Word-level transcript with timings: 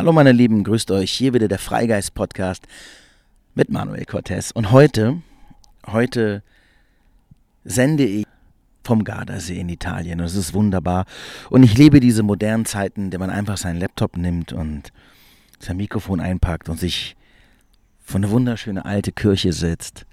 Hallo 0.00 0.12
meine 0.12 0.32
Lieben, 0.32 0.64
grüßt 0.64 0.92
euch. 0.92 1.12
Hier 1.12 1.34
wieder 1.34 1.46
der 1.46 1.58
Freigeist 1.58 2.14
Podcast 2.14 2.66
mit 3.54 3.68
Manuel 3.68 4.06
Cortez. 4.06 4.50
Und 4.50 4.70
heute, 4.70 5.20
heute 5.86 6.42
sende 7.64 8.06
ich 8.06 8.26
vom 8.82 9.04
Gardasee 9.04 9.60
in 9.60 9.68
Italien. 9.68 10.20
Und 10.20 10.24
es 10.24 10.36
ist 10.36 10.54
wunderbar. 10.54 11.04
Und 11.50 11.64
ich 11.64 11.76
liebe 11.76 12.00
diese 12.00 12.22
modernen 12.22 12.64
Zeiten, 12.64 13.02
in 13.02 13.10
denen 13.10 13.20
man 13.20 13.28
einfach 13.28 13.58
seinen 13.58 13.78
Laptop 13.78 14.16
nimmt 14.16 14.54
und 14.54 14.90
sein 15.58 15.76
Mikrofon 15.76 16.20
einpackt 16.20 16.70
und 16.70 16.80
sich 16.80 17.14
vor 18.02 18.20
eine 18.20 18.30
wunderschöne 18.30 18.86
alte 18.86 19.12
Kirche 19.12 19.52
sitzt, 19.52 20.06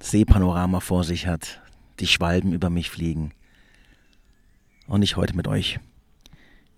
Seepanorama 0.00 0.80
vor 0.80 1.04
sich 1.04 1.26
hat, 1.26 1.62
die 2.00 2.06
Schwalben 2.06 2.52
über 2.52 2.68
mich 2.68 2.90
fliegen 2.90 3.32
und 4.88 5.00
ich 5.00 5.16
heute 5.16 5.34
mit 5.34 5.48
euch 5.48 5.80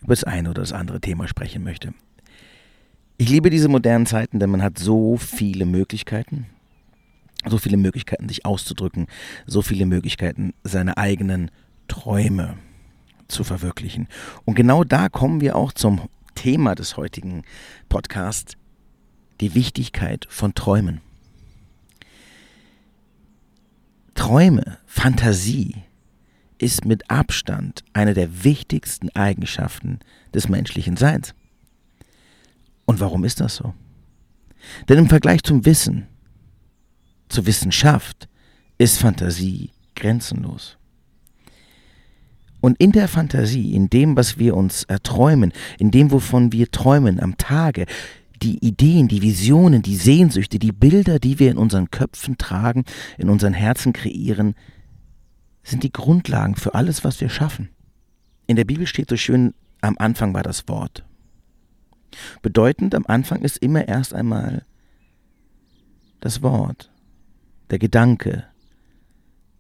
über 0.00 0.14
das 0.14 0.24
eine 0.24 0.50
oder 0.50 0.62
das 0.62 0.72
andere 0.72 1.00
Thema 1.00 1.28
sprechen 1.28 1.62
möchte. 1.62 1.94
Ich 3.16 3.28
liebe 3.28 3.50
diese 3.50 3.68
modernen 3.68 4.06
Zeiten, 4.06 4.38
denn 4.38 4.50
man 4.50 4.62
hat 4.62 4.78
so 4.78 5.16
viele 5.16 5.66
Möglichkeiten, 5.66 6.46
so 7.46 7.58
viele 7.58 7.76
Möglichkeiten, 7.76 8.28
sich 8.28 8.44
auszudrücken, 8.44 9.08
so 9.46 9.60
viele 9.60 9.86
Möglichkeiten, 9.86 10.54
seine 10.62 10.96
eigenen 10.96 11.50
Träume 11.88 12.58
zu 13.26 13.42
verwirklichen. 13.42 14.06
Und 14.44 14.54
genau 14.54 14.84
da 14.84 15.08
kommen 15.08 15.40
wir 15.40 15.56
auch 15.56 15.72
zum 15.72 16.08
Thema 16.34 16.76
des 16.76 16.96
heutigen 16.96 17.42
Podcasts, 17.88 18.56
die 19.40 19.54
Wichtigkeit 19.54 20.26
von 20.28 20.54
Träumen. 20.54 21.00
Träume, 24.14 24.78
Fantasie 24.86 25.76
ist 26.58 26.84
mit 26.84 27.10
Abstand 27.10 27.84
eine 27.92 28.14
der 28.14 28.44
wichtigsten 28.44 29.10
Eigenschaften 29.10 30.00
des 30.34 30.48
menschlichen 30.48 30.96
Seins. 30.96 31.34
Und 32.84 33.00
warum 33.00 33.24
ist 33.24 33.40
das 33.40 33.56
so? 33.56 33.74
Denn 34.88 34.98
im 34.98 35.08
Vergleich 35.08 35.42
zum 35.42 35.64
Wissen, 35.64 36.06
zur 37.28 37.46
Wissenschaft, 37.46 38.28
ist 38.78 38.98
Fantasie 38.98 39.70
grenzenlos. 39.94 40.76
Und 42.60 42.80
in 42.80 42.92
der 42.92 43.08
Fantasie, 43.08 43.74
in 43.74 43.88
dem, 43.88 44.16
was 44.16 44.38
wir 44.38 44.56
uns 44.56 44.84
erträumen, 44.84 45.52
in 45.78 45.90
dem, 45.90 46.10
wovon 46.10 46.52
wir 46.52 46.70
träumen 46.70 47.20
am 47.20 47.36
Tage, 47.36 47.86
die 48.42 48.64
Ideen, 48.64 49.08
die 49.08 49.22
Visionen, 49.22 49.82
die 49.82 49.96
Sehnsüchte, 49.96 50.58
die 50.58 50.72
Bilder, 50.72 51.18
die 51.18 51.38
wir 51.38 51.50
in 51.50 51.58
unseren 51.58 51.90
Köpfen 51.90 52.38
tragen, 52.38 52.84
in 53.16 53.28
unseren 53.28 53.52
Herzen 53.52 53.92
kreieren, 53.92 54.54
sind 55.68 55.82
die 55.82 55.92
Grundlagen 55.92 56.56
für 56.56 56.74
alles, 56.74 57.04
was 57.04 57.20
wir 57.20 57.28
schaffen. 57.28 57.70
In 58.46 58.56
der 58.56 58.64
Bibel 58.64 58.86
steht 58.86 59.10
so 59.10 59.16
schön, 59.16 59.54
am 59.80 59.96
Anfang 59.98 60.34
war 60.34 60.42
das 60.42 60.66
Wort. 60.68 61.04
Bedeutend, 62.42 62.94
am 62.94 63.04
Anfang 63.06 63.42
ist 63.42 63.58
immer 63.58 63.86
erst 63.86 64.14
einmal 64.14 64.64
das 66.20 66.42
Wort, 66.42 66.90
der 67.70 67.78
Gedanke, 67.78 68.44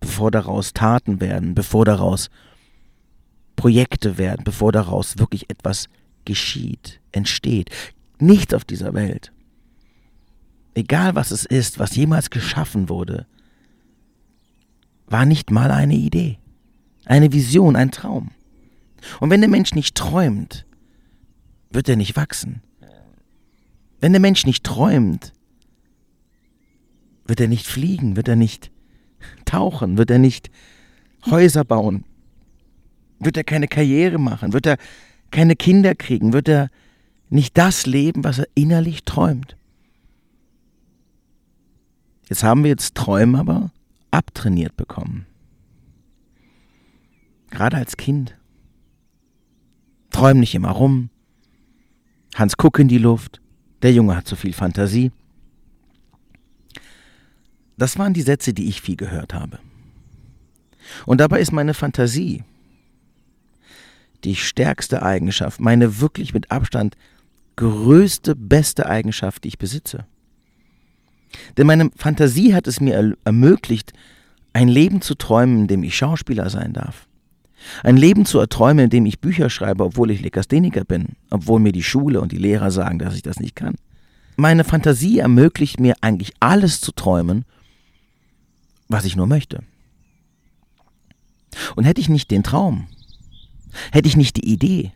bevor 0.00 0.30
daraus 0.30 0.72
Taten 0.72 1.20
werden, 1.20 1.54
bevor 1.54 1.84
daraus 1.84 2.30
Projekte 3.54 4.16
werden, 4.18 4.44
bevor 4.44 4.72
daraus 4.72 5.18
wirklich 5.18 5.50
etwas 5.50 5.88
geschieht, 6.24 7.00
entsteht. 7.12 7.70
Nichts 8.18 8.54
auf 8.54 8.64
dieser 8.64 8.94
Welt, 8.94 9.32
egal 10.74 11.14
was 11.14 11.30
es 11.30 11.44
ist, 11.44 11.78
was 11.78 11.96
jemals 11.96 12.30
geschaffen 12.30 12.88
wurde, 12.88 13.26
war 15.10 15.26
nicht 15.26 15.50
mal 15.50 15.70
eine 15.70 15.94
Idee, 15.94 16.38
eine 17.04 17.32
Vision, 17.32 17.76
ein 17.76 17.90
Traum. 17.90 18.30
Und 19.20 19.30
wenn 19.30 19.40
der 19.40 19.50
Mensch 19.50 19.74
nicht 19.74 19.94
träumt, 19.94 20.66
wird 21.70 21.88
er 21.88 21.96
nicht 21.96 22.16
wachsen. 22.16 22.62
Wenn 24.00 24.12
der 24.12 24.20
Mensch 24.20 24.46
nicht 24.46 24.64
träumt, 24.64 25.32
wird 27.26 27.40
er 27.40 27.48
nicht 27.48 27.66
fliegen, 27.66 28.16
wird 28.16 28.28
er 28.28 28.36
nicht 28.36 28.70
tauchen, 29.44 29.98
wird 29.98 30.10
er 30.10 30.18
nicht 30.18 30.50
Häuser 31.26 31.64
bauen, 31.64 32.04
wird 33.18 33.36
er 33.36 33.44
keine 33.44 33.68
Karriere 33.68 34.18
machen, 34.18 34.52
wird 34.52 34.66
er 34.66 34.78
keine 35.30 35.56
Kinder 35.56 35.94
kriegen, 35.94 36.32
wird 36.32 36.48
er 36.48 36.70
nicht 37.28 37.58
das 37.58 37.86
leben, 37.86 38.24
was 38.24 38.38
er 38.38 38.48
innerlich 38.54 39.04
träumt. 39.04 39.56
Jetzt 42.28 42.42
haben 42.42 42.62
wir 42.62 42.70
jetzt 42.70 42.94
Träume 42.94 43.38
aber 43.38 43.70
abtrainiert 44.10 44.76
bekommen. 44.76 45.26
Gerade 47.50 47.76
als 47.76 47.96
Kind. 47.96 48.36
Träum 50.10 50.40
nicht 50.40 50.54
immer 50.54 50.70
rum. 50.70 51.10
Hans 52.34 52.56
guck 52.56 52.78
in 52.78 52.88
die 52.88 52.98
Luft. 52.98 53.40
Der 53.82 53.92
Junge 53.92 54.16
hat 54.16 54.26
zu 54.26 54.36
viel 54.36 54.52
Fantasie. 54.52 55.12
Das 57.76 57.98
waren 57.98 58.12
die 58.12 58.22
Sätze, 58.22 58.52
die 58.52 58.68
ich 58.68 58.80
viel 58.80 58.96
gehört 58.96 59.34
habe. 59.34 59.60
Und 61.06 61.20
dabei 61.20 61.40
ist 61.40 61.52
meine 61.52 61.74
Fantasie 61.74 62.44
die 64.24 64.34
stärkste 64.34 65.02
Eigenschaft, 65.02 65.60
meine 65.60 66.00
wirklich 66.00 66.34
mit 66.34 66.50
Abstand 66.50 66.96
größte, 67.56 68.34
beste 68.34 68.86
Eigenschaft, 68.86 69.44
die 69.44 69.48
ich 69.48 69.58
besitze. 69.58 70.06
Denn 71.56 71.66
meine 71.66 71.90
Fantasie 71.96 72.54
hat 72.54 72.66
es 72.66 72.80
mir 72.80 73.16
ermöglicht, 73.24 73.92
ein 74.52 74.68
Leben 74.68 75.02
zu 75.02 75.14
träumen, 75.14 75.60
in 75.60 75.66
dem 75.68 75.82
ich 75.82 75.96
Schauspieler 75.96 76.50
sein 76.50 76.72
darf. 76.72 77.06
Ein 77.82 77.96
Leben 77.96 78.24
zu 78.24 78.38
erträumen, 78.38 78.84
in 78.84 78.90
dem 78.90 79.06
ich 79.06 79.20
Bücher 79.20 79.50
schreibe, 79.50 79.84
obwohl 79.84 80.10
ich 80.10 80.20
Lekastheniker 80.20 80.84
bin, 80.84 81.16
obwohl 81.30 81.60
mir 81.60 81.72
die 81.72 81.82
Schule 81.82 82.20
und 82.20 82.32
die 82.32 82.38
Lehrer 82.38 82.70
sagen, 82.70 82.98
dass 82.98 83.14
ich 83.14 83.22
das 83.22 83.40
nicht 83.40 83.56
kann. 83.56 83.74
Meine 84.36 84.64
Fantasie 84.64 85.18
ermöglicht 85.18 85.80
mir 85.80 85.96
eigentlich 86.00 86.32
alles 86.40 86.80
zu 86.80 86.92
träumen, 86.92 87.44
was 88.88 89.04
ich 89.04 89.16
nur 89.16 89.26
möchte. 89.26 89.62
Und 91.76 91.84
hätte 91.84 92.00
ich 92.00 92.08
nicht 92.08 92.30
den 92.30 92.42
Traum, 92.44 92.86
hätte 93.90 94.08
ich 94.08 94.16
nicht 94.16 94.36
die 94.36 94.48
Idee, 94.50 94.92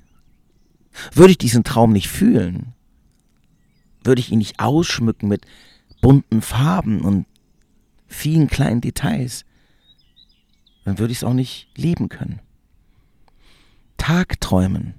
würde 1.13 1.33
ich 1.33 1.39
diesen 1.39 1.65
Traum 1.65 1.93
nicht 1.93 2.09
fühlen, 2.09 2.75
würde 4.05 4.21
ich 4.21 4.31
ihn 4.31 4.39
nicht 4.39 4.61
ausschmücken 4.61 5.29
mit 5.29 5.45
bunten 6.03 6.43
Farben 6.43 7.01
und 7.01 7.25
vielen 8.07 8.49
kleinen 8.49 8.83
Details, 8.83 9.47
dann 10.85 10.99
würde 10.99 11.13
ich 11.13 11.19
es 11.19 11.25
auch 11.25 11.33
nicht 11.33 11.69
leben 11.77 12.11
können. 12.11 12.41
Tagträumen 13.97 14.95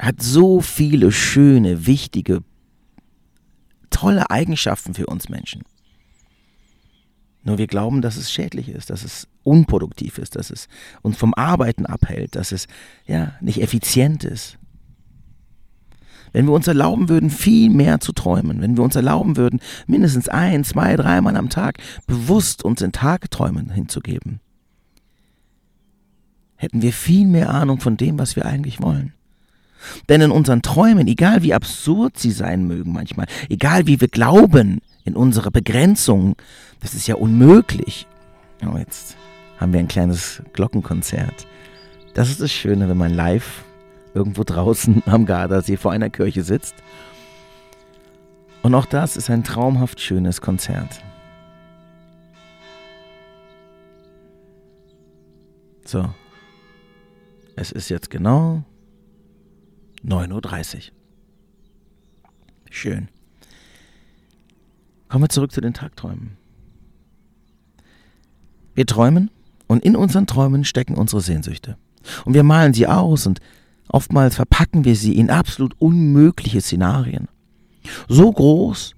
hat 0.00 0.20
so 0.20 0.60
viele 0.60 1.12
schöne, 1.12 1.86
wichtige, 1.86 2.42
tolle 3.90 4.30
Eigenschaften 4.30 4.94
für 4.94 5.06
uns 5.06 5.28
Menschen. 5.28 5.62
Nur 7.44 7.58
wir 7.58 7.66
glauben, 7.66 8.02
dass 8.02 8.16
es 8.16 8.32
schädlich 8.32 8.68
ist, 8.68 8.90
dass 8.90 9.04
es 9.04 9.28
unproduktiv 9.42 10.18
ist, 10.18 10.36
dass 10.36 10.50
es 10.50 10.68
uns 11.02 11.16
vom 11.16 11.34
Arbeiten 11.34 11.86
abhält, 11.86 12.36
dass 12.36 12.52
es 12.52 12.68
ja 13.06 13.34
nicht 13.40 13.60
effizient 13.60 14.24
ist. 14.24 14.58
Wenn 16.32 16.46
wir 16.46 16.52
uns 16.52 16.66
erlauben 16.66 17.08
würden, 17.08 17.30
viel 17.30 17.70
mehr 17.70 18.00
zu 18.00 18.12
träumen, 18.12 18.60
wenn 18.60 18.76
wir 18.76 18.84
uns 18.84 18.96
erlauben 18.96 19.36
würden, 19.36 19.60
mindestens 19.86 20.28
ein, 20.28 20.64
zwei, 20.64 20.96
dreimal 20.96 21.36
am 21.36 21.48
Tag 21.48 21.78
bewusst 22.06 22.64
uns 22.64 22.80
in 22.80 22.92
Tagträumen 22.92 23.70
hinzugeben, 23.70 24.40
hätten 26.56 26.82
wir 26.82 26.92
viel 26.92 27.26
mehr 27.26 27.50
Ahnung 27.50 27.80
von 27.80 27.96
dem, 27.96 28.18
was 28.18 28.36
wir 28.36 28.46
eigentlich 28.46 28.80
wollen. 28.80 29.12
Denn 30.08 30.20
in 30.20 30.30
unseren 30.30 30.62
Träumen, 30.62 31.08
egal 31.08 31.42
wie 31.42 31.54
absurd 31.54 32.18
sie 32.18 32.30
sein 32.30 32.66
mögen 32.66 32.92
manchmal, 32.92 33.26
egal 33.48 33.86
wie 33.86 34.00
wir 34.00 34.08
glauben 34.08 34.80
in 35.04 35.16
unsere 35.16 35.50
Begrenzung, 35.50 36.36
das 36.80 36.94
ist 36.94 37.08
ja 37.08 37.16
unmöglich. 37.16 38.06
Oh, 38.64 38.76
jetzt 38.76 39.16
haben 39.58 39.72
wir 39.72 39.80
ein 39.80 39.88
kleines 39.88 40.42
Glockenkonzert. 40.52 41.46
Das 42.14 42.30
ist 42.30 42.40
das 42.40 42.52
Schöne, 42.52 42.88
wenn 42.88 42.96
man 42.96 43.12
live 43.12 43.64
irgendwo 44.14 44.44
draußen 44.44 45.02
am 45.06 45.26
Gardasee 45.26 45.76
vor 45.76 45.92
einer 45.92 46.10
Kirche 46.10 46.42
sitzt. 46.42 46.74
Und 48.62 48.74
auch 48.74 48.86
das 48.86 49.16
ist 49.16 49.28
ein 49.30 49.44
traumhaft 49.44 50.00
schönes 50.00 50.40
Konzert. 50.40 51.02
So, 55.84 56.08
es 57.56 57.72
ist 57.72 57.88
jetzt 57.88 58.08
genau 58.10 58.62
9.30 60.06 60.76
Uhr. 60.76 60.82
Schön. 62.70 63.08
Kommen 65.08 65.24
wir 65.24 65.28
zurück 65.28 65.52
zu 65.52 65.60
den 65.60 65.74
Tagträumen. 65.74 66.38
Wir 68.74 68.86
träumen 68.86 69.30
und 69.66 69.84
in 69.84 69.96
unseren 69.96 70.26
Träumen 70.26 70.64
stecken 70.64 70.94
unsere 70.94 71.20
Sehnsüchte. 71.20 71.76
Und 72.24 72.34
wir 72.34 72.42
malen 72.42 72.72
sie 72.72 72.86
aus 72.86 73.26
und 73.26 73.40
Oftmals 73.92 74.36
verpacken 74.36 74.84
wir 74.84 74.96
sie 74.96 75.16
in 75.16 75.30
absolut 75.30 75.74
unmögliche 75.78 76.62
Szenarien. 76.62 77.28
So 78.08 78.32
groß, 78.32 78.94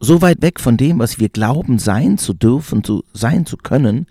so 0.00 0.20
weit 0.20 0.42
weg 0.42 0.58
von 0.58 0.76
dem, 0.76 0.98
was 0.98 1.20
wir 1.20 1.28
glauben 1.28 1.78
sein 1.78 2.18
zu 2.18 2.34
dürfen, 2.34 2.82
zu 2.82 3.04
sein 3.12 3.46
zu 3.46 3.56
können, 3.56 4.06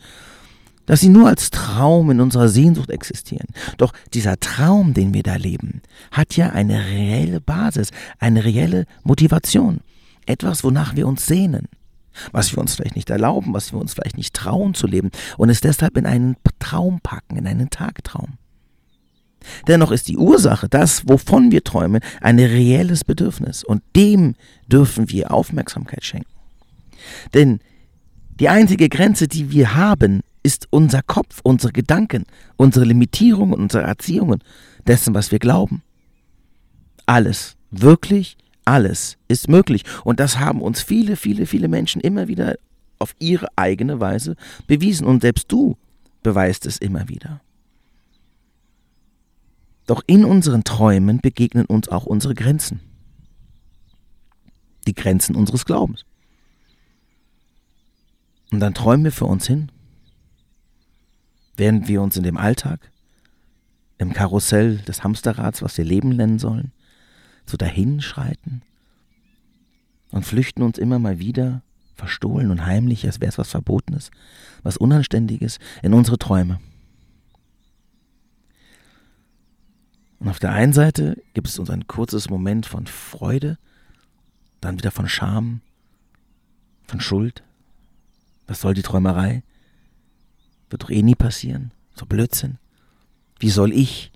dass 0.86 1.02
sie 1.02 1.10
nur 1.10 1.28
als 1.28 1.52
Traum 1.52 2.12
in 2.12 2.22
unserer 2.22 2.48
Sehnsucht 2.48 2.90
existieren. 2.90 3.48
Doch 3.78 3.94
dieser 4.14 4.40
Traum, 4.40 4.94
den 4.94 5.14
wir 5.14 5.24
da 5.24 5.36
leben, 5.36 5.82
hat 6.12 6.38
ja 6.38 6.50
eine 6.50 6.86
reelle 6.86 7.42
Basis, 7.42 7.92
eine 8.18 8.46
reelle 8.46 8.86
Motivation. 9.04 9.82
Etwas, 10.26 10.64
wonach 10.64 10.96
wir 10.96 11.08
uns 11.08 11.26
sehnen. 11.26 11.68
Was 12.32 12.54
wir 12.54 12.60
uns 12.60 12.76
vielleicht 12.76 12.96
nicht 12.96 13.10
erlauben, 13.10 13.54
was 13.54 13.74
wir 13.74 13.80
uns 13.80 13.94
vielleicht 13.94 14.18
nicht 14.18 14.34
trauen 14.34 14.74
zu 14.74 14.88
leben 14.88 15.12
und 15.38 15.50
es 15.50 15.62
deshalb 15.62 15.98
in 15.98 16.06
einen 16.06 16.36
Traum 16.60 17.00
packen, 17.02 17.38
in 17.38 17.48
einen 17.48 17.70
Tagtraum. 17.70 18.38
Dennoch 19.68 19.92
ist 19.92 20.08
die 20.08 20.18
Ursache, 20.18 20.70
das, 20.70 21.08
wovon 21.08 21.52
wir 21.52 21.64
träumen, 21.64 22.02
ein 22.20 22.40
reelles 22.40 23.04
Bedürfnis 23.04 23.64
und 23.64 23.82
dem 23.96 24.36
dürfen 24.68 25.10
wir 25.10 25.32
Aufmerksamkeit 25.32 26.04
schenken. 26.04 26.30
Denn 27.34 27.60
die 28.40 28.50
einzige 28.50 28.90
Grenze, 28.90 29.28
die 29.28 29.52
wir 29.52 29.76
haben, 29.76 30.22
ist 30.44 30.68
unser 30.72 31.02
Kopf, 31.04 31.40
unsere 31.44 31.72
Gedanken, 31.72 32.26
unsere 32.58 32.86
Limitierungen, 32.86 33.54
unsere 33.54 33.84
Erziehungen 33.84 34.44
dessen, 34.88 35.14
was 35.14 35.32
wir 35.32 35.40
glauben. 35.40 35.84
Alles, 37.06 37.56
wirklich 37.70 38.38
alles 38.66 39.18
ist 39.28 39.48
möglich. 39.50 39.84
Und 40.04 40.20
das 40.20 40.40
haben 40.40 40.62
uns 40.62 40.82
viele, 40.82 41.16
viele, 41.16 41.46
viele 41.46 41.68
Menschen 41.68 42.02
immer 42.02 42.28
wieder 42.28 42.56
auf 43.00 43.16
ihre 43.20 43.48
eigene 43.56 44.00
Weise 44.00 44.36
bewiesen. 44.68 45.08
Und 45.08 45.22
selbst 45.22 45.52
du 45.52 45.78
beweist 46.24 46.66
es 46.66 46.78
immer 46.78 47.10
wieder. 47.10 47.42
Doch 49.88 50.04
in 50.08 50.26
unseren 50.26 50.64
Träumen 50.64 51.20
begegnen 51.20 51.66
uns 51.66 51.90
auch 51.90 52.06
unsere 52.06 52.36
Grenzen. 52.36 52.80
Die 54.88 54.96
Grenzen 54.96 55.36
unseres 55.36 55.66
Glaubens. 55.66 56.06
Und 58.52 58.60
dann 58.60 58.74
träumen 58.74 59.06
wir 59.06 59.12
für 59.12 59.26
uns 59.26 59.48
hin, 59.48 59.72
während 61.56 61.88
wir 61.88 62.02
uns 62.02 62.18
in 62.18 62.24
dem 62.24 62.38
Alltag, 62.38 62.92
im 63.98 64.14
Karussell 64.14 64.80
des 64.80 65.04
Hamsterrads, 65.04 65.62
was 65.62 65.78
wir 65.78 65.86
Leben 65.86 66.10
nennen 66.10 66.40
sollen, 66.40 66.74
so 67.46 67.56
dahinschreiten 67.56 68.64
und 70.12 70.26
flüchten 70.26 70.64
uns 70.64 70.78
immer 70.78 71.00
mal 71.00 71.20
wieder, 71.20 71.62
verstohlen 71.96 72.50
und 72.52 72.66
heimlich, 72.66 73.06
als 73.06 73.22
wäre 73.22 73.30
es 73.30 73.38
was 73.38 73.52
Verbotenes, 73.52 74.12
was 74.64 74.78
Unanständiges, 74.78 75.60
in 75.84 75.94
unsere 75.94 76.18
Träume. 76.18 76.60
Und 80.22 80.30
auf 80.30 80.38
der 80.38 80.52
einen 80.52 80.72
Seite 80.72 81.20
gibt 81.34 81.48
es 81.48 81.58
uns 81.58 81.72
ein 81.72 81.88
kurzes 81.88 82.30
Moment 82.30 82.68
von 82.68 82.86
Freude, 82.86 83.58
dann 84.62 84.78
wieder 84.78 84.92
von 84.92 85.10
Scham, 85.10 85.62
von 86.86 87.02
Schuld, 87.02 87.42
was 88.46 88.62
soll 88.62 88.76
die 88.76 88.84
Träumerei? 88.84 89.42
Wird 90.70 90.84
doch 90.84 90.92
eh 90.92 91.02
nie 91.02 91.16
passieren. 91.16 91.72
So 91.96 92.06
Blödsinn. 92.06 92.60
Wie 93.40 93.50
soll 93.50 93.74
ich 93.74 94.12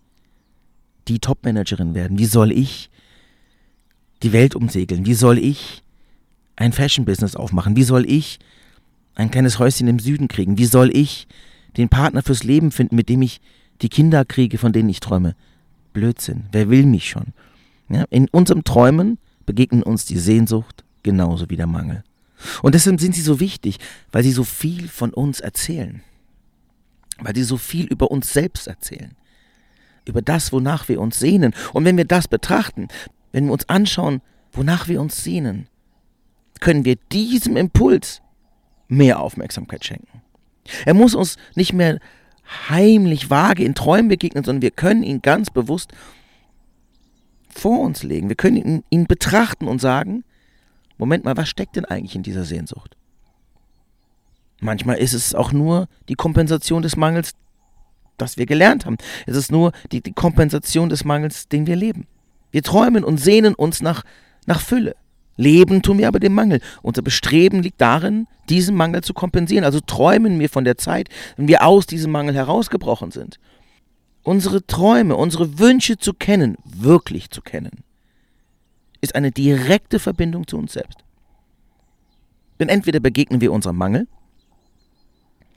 die 1.07 1.18
Topmanagerin 1.18 1.96
werden? 1.96 2.19
Wie 2.19 2.28
soll 2.28 2.52
ich 2.52 2.92
die 4.22 4.31
Welt 4.31 4.54
umsegeln? 4.54 5.07
Wie 5.07 5.16
soll 5.16 5.40
ich 5.40 5.81
ein 6.56 6.72
Fashion-Business 6.72 7.36
aufmachen? 7.36 7.75
Wie 7.75 7.84
soll 7.84 8.07
ich 8.07 8.38
ein 9.16 9.31
kleines 9.31 9.57
Häuschen 9.57 9.88
im 9.88 9.98
Süden 9.98 10.28
kriegen? 10.28 10.60
Wie 10.60 10.66
soll 10.66 10.96
ich 10.96 11.28
den 11.78 11.90
Partner 11.90 12.22
fürs 12.22 12.44
Leben 12.44 12.72
finden, 12.72 12.96
mit 12.96 13.10
dem 13.10 13.24
ich 13.24 13.42
die 13.81 13.90
Kinder 13.90 14.24
kriege, 14.24 14.60
von 14.60 14.72
denen 14.72 14.90
ich 14.90 15.00
träume? 15.00 15.36
Blödsinn. 15.95 16.44
Wer 16.51 16.69
will 16.69 16.86
mich 16.86 17.09
schon? 17.09 17.33
Ja, 17.89 18.06
in 18.12 18.27
unserem 18.30 18.63
Träumen 18.63 19.18
begegnen 19.47 19.81
uns 19.81 20.06
die 20.06 20.19
Sehnsucht 20.19 20.83
genauso 21.01 21.50
wie 21.50 21.56
der 21.56 21.68
Mangel. 21.68 22.03
Und 22.62 22.75
deshalb 22.75 23.00
sind 23.00 23.15
sie 23.15 23.21
so 23.21 23.39
wichtig, 23.39 23.80
weil 24.12 24.21
sie 24.21 24.31
so 24.31 24.44
viel 24.44 24.88
von 24.88 25.13
uns 25.13 25.39
erzählen. 25.39 26.03
Weil 27.19 27.33
sie 27.33 27.44
so 27.44 27.57
viel 27.57 27.86
über 27.86 28.12
uns 28.12 28.33
selbst 28.33 28.68
erzählen. 28.68 29.15
Über 30.06 30.21
das, 30.21 30.51
wonach 30.51 30.89
wir 30.89 31.00
uns 31.00 31.18
sehnen. 31.18 31.53
Und 31.74 31.86
wenn 31.86 31.97
wir 31.97 32.06
das 32.06 32.27
betrachten, 32.27 32.89
wenn 33.31 33.45
wir 33.45 33.53
uns 33.53 33.69
anschauen, 33.69 34.21
wonach 34.51 34.88
wir 34.88 35.00
uns 35.00 35.24
sehnen, 35.24 35.68
können 36.59 36.86
wir 36.86 36.97
diesem 37.12 37.56
Impuls 37.56 38.21
mehr 38.88 39.19
Aufmerksamkeit 39.19 39.86
schenken. 39.86 40.21
Er 40.86 40.94
muss 40.94 41.15
uns 41.15 41.38
nicht 41.56 41.74
mehr 41.74 42.00
heimlich 42.69 43.30
vage 43.30 43.63
in 43.63 43.75
Träumen 43.75 44.07
begegnen, 44.07 44.44
sondern 44.44 44.62
wir 44.62 44.71
können 44.71 45.03
ihn 45.03 45.21
ganz 45.21 45.50
bewusst 45.50 45.92
vor 47.50 47.80
uns 47.80 48.03
legen. 48.03 48.30
Wir 48.30 48.36
können 48.36 48.57
ihn, 48.57 48.83
ihn 48.89 49.06
betrachten 49.06 49.68
und 49.68 49.80
sagen, 49.80 50.24
Moment 50.97 51.25
mal, 51.25 51.38
was 51.38 51.50
steckt 51.50 51.75
denn 51.75 51.86
eigentlich 51.86 52.15
in 52.15 52.24
dieser 52.24 52.45
Sehnsucht? 52.45 52.95
Manchmal 54.62 54.97
ist 54.97 55.13
es 55.13 55.36
auch 55.36 55.51
nur 55.51 55.88
die 56.07 56.15
Kompensation 56.15 56.81
des 56.81 56.95
Mangels, 56.95 57.33
das 58.18 58.38
wir 58.38 58.45
gelernt 58.45 58.86
haben. 58.86 58.97
Es 59.25 59.36
ist 59.36 59.51
nur 59.51 59.74
die, 59.92 60.01
die 60.01 60.13
Kompensation 60.13 60.89
des 60.89 61.03
Mangels, 61.03 61.47
den 61.50 61.68
wir 61.68 61.75
leben. 61.75 62.07
Wir 62.51 62.63
träumen 62.63 63.03
und 63.03 63.18
sehnen 63.18 63.53
uns 63.53 63.81
nach, 63.81 64.03
nach 64.45 64.62
Fülle. 64.62 64.95
Leben 65.38 65.82
tun 65.82 65.98
wir 65.98 66.08
aber 66.08 66.20
dem 66.20 66.34
Mangel. 66.34 66.62
Unser 66.82 67.02
Bestreben 67.02 67.62
liegt 67.62 67.82
darin, 67.82 68.28
diesen 68.50 68.76
Mangel 68.76 69.04
zu 69.04 69.14
kompensieren. 69.14 69.66
Also 69.66 69.80
träumen 69.80 70.40
wir 70.40 70.50
von 70.50 70.64
der 70.64 70.78
Zeit, 70.78 71.10
wenn 71.36 71.48
wir 71.48 71.66
aus 71.66 71.86
diesem 71.86 72.12
Mangel 72.12 72.36
herausgebrochen 72.36 73.12
sind. 73.12 73.40
Unsere 74.24 74.66
Träume, 74.66 75.16
unsere 75.16 75.60
Wünsche 75.60 75.98
zu 75.98 76.14
kennen, 76.14 76.58
wirklich 76.64 77.30
zu 77.30 77.42
kennen, 77.42 77.84
ist 79.02 79.16
eine 79.16 79.32
direkte 79.32 80.00
Verbindung 80.00 80.48
zu 80.48 80.58
uns 80.58 80.74
selbst. 80.74 81.00
Denn 82.60 82.70
entweder 82.70 83.00
begegnen 83.00 83.42
wir 83.42 83.52
unserem 83.52 83.78
Mangel, 83.78 84.08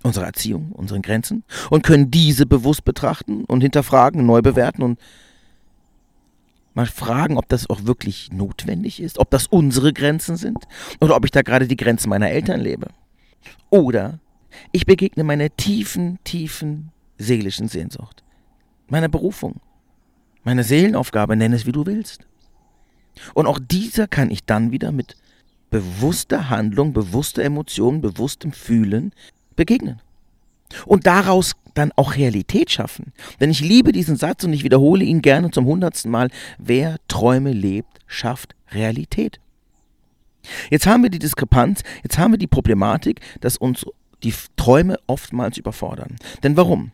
unserer 0.02 0.26
Erziehung, 0.26 0.72
unseren 0.72 1.02
Grenzen 1.02 1.44
und 1.70 1.82
können 1.82 2.10
diese 2.10 2.46
bewusst 2.46 2.84
betrachten 2.84 3.44
und 3.44 3.60
hinterfragen, 3.60 4.26
neu 4.26 4.42
bewerten 4.42 4.82
und 4.82 4.98
mal 6.78 6.86
fragen, 6.86 7.36
ob 7.36 7.48
das 7.48 7.68
auch 7.68 7.84
wirklich 7.86 8.30
notwendig 8.32 9.00
ist, 9.02 9.18
ob 9.18 9.30
das 9.30 9.48
unsere 9.48 9.92
Grenzen 9.92 10.36
sind 10.36 10.68
oder 11.00 11.16
ob 11.16 11.24
ich 11.24 11.32
da 11.32 11.42
gerade 11.42 11.66
die 11.66 11.76
Grenzen 11.76 12.08
meiner 12.08 12.30
Eltern 12.30 12.60
lebe. 12.60 12.86
Oder 13.68 14.20
ich 14.70 14.86
begegne 14.86 15.24
meiner 15.24 15.50
tiefen, 15.56 16.20
tiefen 16.22 16.92
seelischen 17.18 17.66
Sehnsucht, 17.66 18.22
meiner 18.86 19.08
Berufung, 19.08 19.60
meiner 20.44 20.62
Seelenaufgabe, 20.62 21.34
nenn 21.34 21.52
es 21.52 21.66
wie 21.66 21.72
du 21.72 21.84
willst. 21.84 22.28
Und 23.34 23.48
auch 23.48 23.58
dieser 23.58 24.06
kann 24.06 24.30
ich 24.30 24.44
dann 24.44 24.70
wieder 24.70 24.92
mit 24.92 25.16
bewusster 25.70 26.48
Handlung, 26.48 26.92
bewusster 26.92 27.42
Emotion, 27.42 28.00
bewusstem 28.00 28.52
Fühlen 28.52 29.12
begegnen. 29.56 30.00
Und 30.86 31.06
daraus 31.06 31.54
dann 31.74 31.92
auch 31.96 32.16
Realität 32.16 32.70
schaffen. 32.70 33.12
Denn 33.40 33.50
ich 33.50 33.60
liebe 33.60 33.92
diesen 33.92 34.16
Satz 34.16 34.44
und 34.44 34.52
ich 34.52 34.64
wiederhole 34.64 35.04
ihn 35.04 35.22
gerne 35.22 35.50
zum 35.50 35.64
hundertsten 35.64 36.10
Mal. 36.10 36.28
Wer 36.58 36.96
Träume 37.08 37.52
lebt, 37.52 38.00
schafft 38.06 38.54
Realität. 38.72 39.40
Jetzt 40.70 40.86
haben 40.86 41.02
wir 41.02 41.10
die 41.10 41.18
Diskrepanz, 41.18 41.82
jetzt 42.02 42.18
haben 42.18 42.32
wir 42.32 42.38
die 42.38 42.46
Problematik, 42.46 43.20
dass 43.40 43.56
uns 43.56 43.86
die 44.22 44.34
Träume 44.56 44.98
oftmals 45.06 45.58
überfordern. 45.58 46.16
Denn 46.42 46.56
warum? 46.56 46.92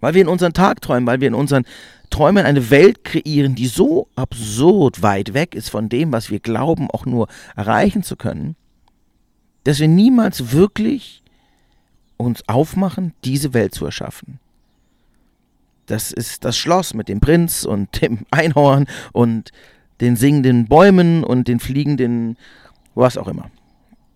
Weil 0.00 0.14
wir 0.14 0.22
in 0.22 0.28
unseren 0.28 0.54
Tagträumen, 0.54 1.06
weil 1.06 1.20
wir 1.20 1.28
in 1.28 1.34
unseren 1.34 1.64
Träumen 2.08 2.46
eine 2.46 2.70
Welt 2.70 3.04
kreieren, 3.04 3.54
die 3.54 3.66
so 3.66 4.08
absurd 4.16 5.02
weit 5.02 5.34
weg 5.34 5.54
ist 5.54 5.68
von 5.68 5.88
dem, 5.88 6.12
was 6.12 6.30
wir 6.30 6.40
glauben, 6.40 6.90
auch 6.90 7.04
nur 7.04 7.28
erreichen 7.54 8.02
zu 8.02 8.16
können, 8.16 8.56
dass 9.64 9.78
wir 9.78 9.88
niemals 9.88 10.52
wirklich 10.52 11.22
uns 12.26 12.48
aufmachen, 12.48 13.12
diese 13.24 13.54
Welt 13.54 13.74
zu 13.74 13.84
erschaffen. 13.84 14.38
Das 15.86 16.12
ist 16.12 16.44
das 16.44 16.56
Schloss 16.56 16.94
mit 16.94 17.08
dem 17.08 17.20
Prinz 17.20 17.64
und 17.64 18.00
dem 18.02 18.26
Einhorn 18.30 18.86
und 19.12 19.50
den 20.00 20.16
singenden 20.16 20.66
Bäumen 20.66 21.24
und 21.24 21.48
den 21.48 21.60
fliegenden, 21.60 22.36
was 22.94 23.16
auch 23.16 23.28
immer. 23.28 23.50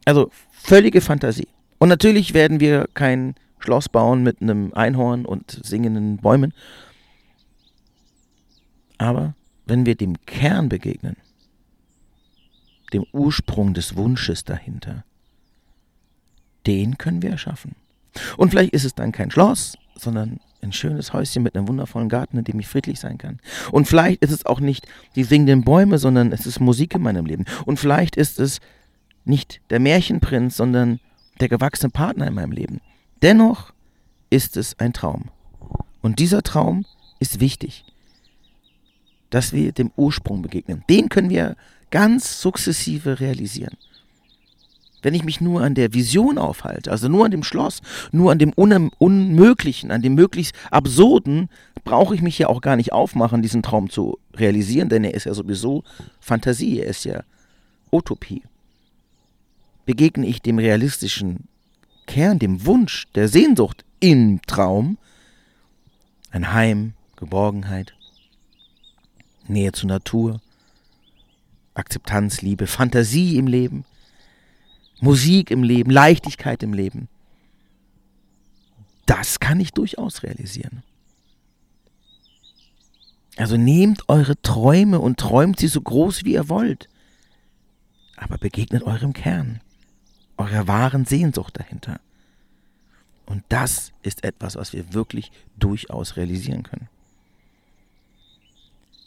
Also 0.05 0.31
völlige 0.51 1.01
Fantasie. 1.01 1.49
Und 1.79 1.89
natürlich 1.89 2.33
werden 2.33 2.61
wir 2.61 2.89
kein 2.95 3.35
Schloss 3.59 3.89
bauen 3.89 4.23
mit 4.23 4.41
einem 4.41 4.73
Einhorn 4.75 5.25
und 5.25 5.61
singenden 5.63 6.19
Bäumen, 6.19 6.53
aber 8.99 9.35
wenn 9.67 9.87
wir 9.87 9.95
dem 9.95 10.21
Kern 10.27 10.69
begegnen, 10.69 11.17
dem 12.93 13.05
Ursprung 13.13 13.75
des 13.75 13.97
Wunsches 13.97 14.45
dahinter, 14.45 15.05
den 16.67 16.97
können 16.99 17.23
wir 17.23 17.31
erschaffen. 17.31 17.75
Und 18.37 18.51
vielleicht 18.51 18.73
ist 18.73 18.85
es 18.85 18.95
dann 18.95 19.13
kein 19.13 19.31
Schloss, 19.31 19.77
sondern 19.97 20.41
ein 20.63 20.73
schönes 20.73 21.13
Häuschen 21.13 21.43
mit 21.43 21.57
einem 21.57 21.69
wundervollen 21.69 22.09
Garten, 22.09 22.39
in 22.39 22.45
dem 22.45 22.59
ich 22.59 22.67
friedlich 22.67 22.99
sein 22.99 23.19
kann. 23.19 23.39
Und 23.71 23.87
vielleicht 23.87 24.23
ist 24.23 24.33
es 24.33 24.47
auch 24.47 24.61
nicht 24.61 24.87
die 25.15 25.25
singenden 25.25 25.63
Bäume, 25.63 25.99
sondern 25.99 26.33
es 26.33 26.47
ist 26.47 26.61
Musik 26.61 26.95
in 26.95 27.03
meinem 27.03 27.27
Leben. 27.27 27.45
Und 27.67 27.79
vielleicht 27.79 28.17
ist 28.17 28.41
es 28.41 28.61
nicht 29.25 29.61
der 29.71 29.81
Märchenprinz, 29.81 30.57
sondern 30.57 31.01
der 31.41 31.49
gewachsene 31.49 31.91
Partner 31.91 32.27
in 32.27 32.35
meinem 32.35 32.53
Leben. 32.53 32.81
Dennoch 33.23 33.73
ist 34.31 34.57
es 34.57 34.79
ein 34.79 34.93
Traum. 34.93 35.31
Und 36.01 36.19
dieser 36.19 36.43
Traum 36.43 36.87
ist 37.19 37.41
wichtig 37.41 37.85
dass 39.35 39.53
wir 39.53 39.73
dem 39.73 39.91
Ursprung 39.97 40.43
begegnen. 40.43 40.85
Den 40.89 41.09
können 41.09 41.29
wir 41.29 41.57
ganz 41.91 42.41
sukzessive 42.41 43.19
realisieren. 43.19 43.77
Wenn 45.05 45.13
ich 45.13 45.23
mich 45.23 45.43
nur 45.43 45.61
an 45.61 45.75
der 45.75 45.93
Vision 45.93 46.39
aufhalte, 46.39 46.91
also 46.91 47.09
nur 47.09 47.27
an 47.27 47.31
dem 47.31 47.43
Schloss, 47.43 47.83
nur 48.11 48.33
an 48.33 48.39
dem 48.39 48.55
Un 48.57 48.91
Unmöglichen, 48.97 49.91
an 49.91 50.01
dem 50.01 50.15
möglichst 50.15 50.55
Absurden, 50.71 51.51
brauche 51.85 52.15
ich 52.15 52.23
mich 52.23 52.39
ja 52.39 52.49
auch 52.49 52.63
gar 52.63 52.77
nicht 52.77 52.95
aufmachen, 52.95 53.43
diesen 53.43 53.63
Traum 53.63 53.91
zu 53.91 54.19
realisieren, 54.35 54.89
denn 54.89 55.05
er 55.05 55.13
ist 55.13 55.27
ja 55.27 55.35
sowieso 55.35 55.85
Fantasie, 56.21 56.81
er 56.81 56.87
ist 56.87 57.05
ja 57.05 57.23
Utopie. 57.93 58.43
Begegne 59.85 60.27
ich 60.27 60.41
dem 60.41 60.59
realistischen 60.59 61.49
Kern, 62.07 62.39
dem 62.39 62.65
Wunsch, 62.65 63.07
der 63.15 63.29
Sehnsucht 63.29 63.85
im 64.01 64.41
Traum, 64.47 64.97
ein 66.31 66.55
Heim, 66.55 66.95
Geborgenheit, 67.17 67.93
Nähe 69.49 69.73
zur 69.73 69.91
Natur, 69.91 70.41
Akzeptanz, 71.75 72.41
Liebe, 72.41 72.67
Fantasie 72.67 73.37
im 73.37 73.47
Leben, 73.47 73.85
Musik 75.05 75.51
im 75.51 75.63
Leben, 75.63 75.91
Leichtigkeit 75.91 76.63
im 76.63 76.73
Leben. 76.73 77.09
Das 79.05 79.39
kann 79.39 79.61
ich 79.61 79.73
durchaus 79.73 80.23
realisieren. 80.23 80.83
Also 83.37 83.59
nehmt 83.59 84.09
eure 84.09 84.41
Träume 84.41 85.01
und 85.01 85.21
träumt 85.21 85.59
sie 85.59 85.67
so 85.67 85.81
groß, 85.81 86.25
wie 86.25 86.33
ihr 86.33 86.49
wollt. 86.49 86.89
Aber 88.17 88.39
begegnet 88.39 88.85
eurem 88.85 89.13
Kern, 89.13 89.61
eurer 90.39 90.69
wahren 90.69 91.05
Sehnsucht 91.05 91.59
dahinter. 91.59 92.01
Und 93.27 93.45
das 93.51 93.93
ist 94.03 94.25
etwas, 94.25 94.57
was 94.57 94.73
wir 94.73 94.95
wirklich 94.95 95.33
durchaus 95.59 96.17
realisieren 96.17 96.63
können. 96.63 96.89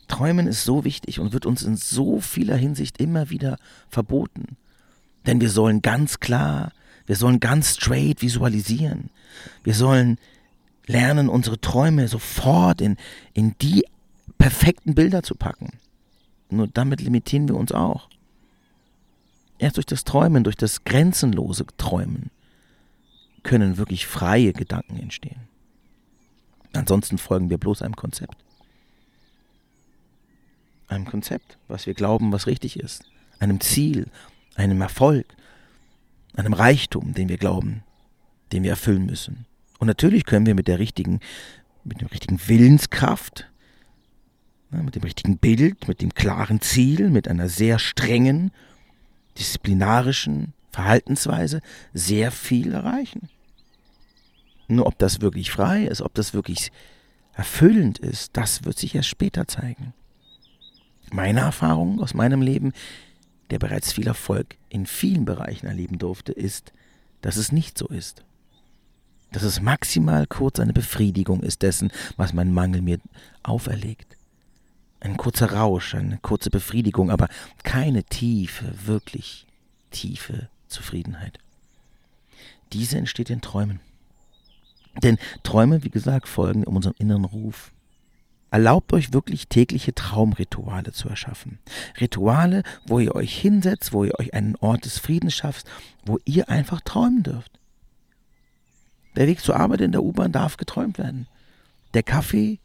Träumen 0.08 0.46
ist 0.46 0.64
so 0.64 0.84
wichtig 0.84 1.20
und 1.20 1.34
wird 1.34 1.48
uns 1.48 1.64
in 1.64 1.76
so 1.76 2.20
vieler 2.20 2.56
Hinsicht 2.56 3.00
immer 3.00 3.32
wieder 3.32 3.58
verboten. 3.90 4.58
Denn 5.28 5.40
wir 5.42 5.50
sollen 5.50 5.82
ganz 5.84 6.20
klar, 6.20 6.72
wir 7.06 7.16
sollen 7.16 7.40
ganz 7.40 7.76
straight 7.76 8.22
visualisieren. 8.22 9.12
Wir 9.64 9.76
sollen 9.76 10.18
lernen, 10.88 11.30
unsere 11.30 11.62
Träume 11.62 12.08
sofort 12.08 12.82
in, 12.82 12.98
in 13.34 13.56
die 13.62 13.86
perfekten 14.40 14.96
Bilder 14.96 15.22
zu 15.22 15.36
packen. 15.36 15.78
Nur 16.50 16.68
damit 16.68 17.02
limitieren 17.02 17.48
wir 17.48 17.56
uns 17.56 17.72
auch. 17.72 18.10
Erst 19.60 19.78
durch 19.78 19.86
das 19.86 20.04
Träumen, 20.04 20.44
durch 20.44 20.56
das 20.56 20.84
grenzenlose 20.84 21.66
Träumen 21.78 22.32
können 23.44 23.78
wirklich 23.78 24.08
freie 24.08 24.54
Gedanken 24.54 24.98
entstehen. 24.98 25.48
Ansonsten 26.74 27.18
folgen 27.18 27.50
wir 27.50 27.58
bloß 27.58 27.82
einem 27.82 27.96
Konzept 27.96 28.38
einem 30.88 31.06
Konzept, 31.06 31.58
was 31.68 31.86
wir 31.86 31.94
glauben, 31.94 32.32
was 32.32 32.48
richtig 32.48 32.80
ist, 32.80 33.04
einem 33.40 33.60
Ziel, 33.60 34.08
einem 34.58 34.82
Erfolg, 34.82 35.26
einem 36.36 36.54
Reichtum, 36.54 37.14
den 37.14 37.30
wir 37.30 37.38
glauben, 37.38 37.84
den 38.52 38.64
wir 38.64 38.72
erfüllen 38.72 39.06
müssen. 39.06 39.46
Und 39.80 39.88
natürlich 39.88 40.26
können 40.26 40.46
wir 40.46 40.56
mit 40.56 40.68
der 40.68 40.80
richtigen, 40.80 41.20
mit 41.84 42.02
der 42.02 42.12
richtigen 42.12 42.40
Willenskraft, 42.48 43.50
mit 44.70 44.96
dem 44.96 45.04
richtigen 45.04 45.38
Bild, 45.38 45.88
mit 45.88 46.02
dem 46.02 46.14
klaren 46.14 46.60
Ziel, 46.62 47.10
mit 47.10 47.28
einer 47.28 47.48
sehr 47.48 47.80
strengen, 47.80 48.52
disziplinarischen 49.38 50.54
Verhaltensweise 50.72 51.62
sehr 51.94 52.32
viel 52.32 52.74
erreichen. 52.74 53.30
Nur 54.68 54.86
ob 54.86 54.98
das 54.98 55.22
wirklich 55.22 55.52
frei 55.52 55.86
ist, 55.86 56.02
ob 56.02 56.14
das 56.14 56.34
wirklich 56.34 56.72
erfüllend 57.34 58.00
ist, 58.00 58.36
das 58.36 58.66
wird 58.66 58.78
sich 58.78 58.96
erst 58.96 59.10
später 59.10 59.48
zeigen. 59.48 59.94
Meine 61.12 61.42
Erfahrung 61.42 62.02
aus 62.02 62.14
meinem 62.14 62.42
Leben, 62.42 62.74
der 63.50 63.60
bereits 63.60 63.94
viel 63.94 64.08
Erfolg 64.08 64.58
in 64.70 64.86
vielen 64.86 65.26
Bereichen 65.26 65.68
erleben 65.68 65.98
durfte, 65.98 66.32
ist, 66.32 66.74
dass 67.22 67.38
es 67.38 67.52
nicht 67.52 67.78
so 67.78 67.88
ist. 67.88 68.24
Dass 69.32 69.44
es 69.44 69.62
maximal 69.62 70.28
kurz 70.28 70.60
eine 70.60 70.74
Befriedigung 70.74 71.44
ist 71.44 71.62
dessen, 71.62 71.92
was 72.16 72.34
mein 72.34 72.54
Mangel 72.54 72.82
mir 72.82 73.00
auferlegt. 73.44 74.16
Ein 75.00 75.18
kurzer 75.18 75.52
Rausch, 75.52 75.96
eine 75.96 76.18
kurze 76.22 76.50
Befriedigung, 76.50 77.12
aber 77.12 77.28
keine 77.64 78.04
tiefe, 78.04 78.74
wirklich 78.86 79.46
tiefe 79.92 80.50
Zufriedenheit. 80.68 81.40
Diese 82.74 82.98
entsteht 82.98 83.30
in 83.30 83.42
Träumen. 83.42 83.80
Denn 85.04 85.18
Träume, 85.44 85.84
wie 85.84 85.90
gesagt, 85.90 86.28
folgen 86.28 86.64
um 86.64 86.76
unseren 86.76 86.96
inneren 86.98 87.26
Ruf. 87.26 87.72
Erlaubt 88.50 88.94
euch 88.94 89.12
wirklich 89.12 89.48
tägliche 89.48 89.94
Traumrituale 89.94 90.94
zu 90.94 91.10
erschaffen. 91.10 91.60
Rituale, 92.00 92.64
wo 92.86 93.00
ihr 93.00 93.14
euch 93.14 93.38
hinsetzt, 93.38 93.92
wo 93.92 94.06
ihr 94.06 94.18
euch 94.20 94.34
einen 94.34 94.56
Ort 94.58 94.86
des 94.86 95.00
Friedens 95.00 95.34
schafft, 95.34 95.68
wo 96.06 96.18
ihr 96.24 96.50
einfach 96.50 96.80
träumen 96.82 97.24
dürft. 97.24 97.60
Der 99.18 99.28
Weg 99.28 99.42
zur 99.42 99.58
Arbeit 99.58 99.82
in 99.82 99.92
der 99.92 100.04
U-Bahn 100.04 100.32
darf 100.32 100.58
geträumt 100.58 100.98
werden. 100.98 101.28
Der 101.94 102.04
Kaffee 102.04 102.60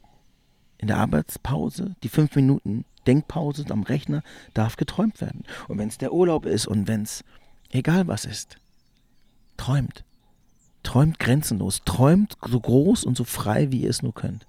in 0.77 0.87
der 0.87 0.97
Arbeitspause, 0.97 1.95
die 2.03 2.09
fünf 2.09 2.35
Minuten 2.35 2.85
Denkpause 3.07 3.65
am 3.69 3.83
Rechner 3.83 4.23
darf 4.53 4.77
geträumt 4.77 5.19
werden. 5.19 5.43
Und 5.67 5.77
wenn 5.79 5.89
es 5.89 5.97
der 5.97 6.13
Urlaub 6.13 6.45
ist 6.45 6.67
und 6.67 6.87
wenn 6.87 7.03
es 7.03 7.23
egal 7.71 8.07
was 8.07 8.23
ist, 8.23 8.57
träumt. 9.57 10.05
Träumt 10.83 11.19
grenzenlos. 11.19 11.81
Träumt 11.85 12.37
so 12.45 12.59
groß 12.59 13.03
und 13.03 13.17
so 13.17 13.23
frei, 13.23 13.71
wie 13.71 13.81
ihr 13.81 13.89
es 13.89 14.01
nur 14.01 14.13
könnt. 14.13 14.45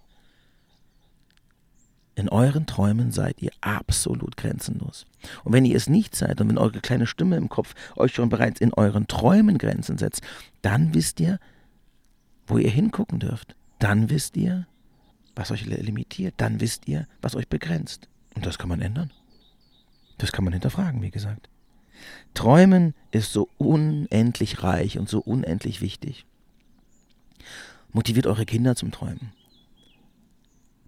In 2.16 2.28
euren 2.28 2.66
Träumen 2.66 3.10
seid 3.10 3.42
ihr 3.42 3.50
absolut 3.60 4.36
grenzenlos. 4.36 5.04
Und 5.42 5.52
wenn 5.52 5.64
ihr 5.64 5.76
es 5.76 5.88
nicht 5.88 6.14
seid 6.14 6.40
und 6.40 6.48
wenn 6.48 6.58
eure 6.58 6.80
kleine 6.80 7.06
Stimme 7.06 7.36
im 7.36 7.48
Kopf 7.48 7.74
euch 7.96 8.14
schon 8.14 8.28
bereits 8.28 8.60
in 8.60 8.72
euren 8.72 9.08
Träumen 9.08 9.58
Grenzen 9.58 9.98
setzt, 9.98 10.22
dann 10.62 10.94
wisst 10.94 11.18
ihr, 11.18 11.40
wo 12.46 12.58
ihr 12.58 12.70
hingucken 12.70 13.18
dürft. 13.18 13.56
Dann 13.80 14.10
wisst 14.10 14.36
ihr, 14.36 14.66
was 15.34 15.50
euch 15.50 15.66
limitiert. 15.66 16.34
Dann 16.36 16.60
wisst 16.60 16.86
ihr, 16.86 17.08
was 17.20 17.34
euch 17.34 17.48
begrenzt. 17.48 18.08
Und 18.36 18.46
das 18.46 18.58
kann 18.58 18.68
man 18.68 18.80
ändern. 18.80 19.10
Das 20.18 20.30
kann 20.30 20.44
man 20.44 20.52
hinterfragen, 20.52 21.02
wie 21.02 21.10
gesagt. 21.10 21.48
Träumen 22.34 22.94
ist 23.10 23.32
so 23.32 23.48
unendlich 23.58 24.62
reich 24.62 24.98
und 24.98 25.08
so 25.08 25.18
unendlich 25.20 25.80
wichtig. 25.80 26.26
Motiviert 27.92 28.26
eure 28.26 28.46
Kinder 28.46 28.76
zum 28.76 28.92
Träumen 28.92 29.32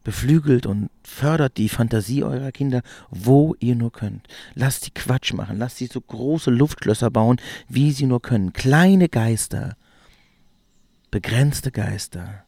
beflügelt 0.07 0.67
und 0.67 0.89
fördert 1.03 1.57
die 1.57 1.69
Fantasie 1.69 2.23
eurer 2.23 2.53
Kinder, 2.53 2.83
wo 3.11 3.57
ihr 3.59 3.75
nur 3.75 3.91
könnt. 3.91 4.29
Lasst 4.55 4.85
sie 4.85 4.93
Quatsch 4.93 5.33
machen, 5.33 5.59
lasst 5.59 5.79
sie 5.79 5.87
so 5.87 6.01
große 6.01 6.49
Luftschlösser 6.49 7.11
bauen, 7.11 7.41
wie 7.69 7.91
sie 7.91 8.07
nur 8.07 8.23
können. 8.23 8.53
Kleine 8.53 9.09
Geister, 9.09 9.77
begrenzte 11.11 11.73
Geister, 11.73 12.45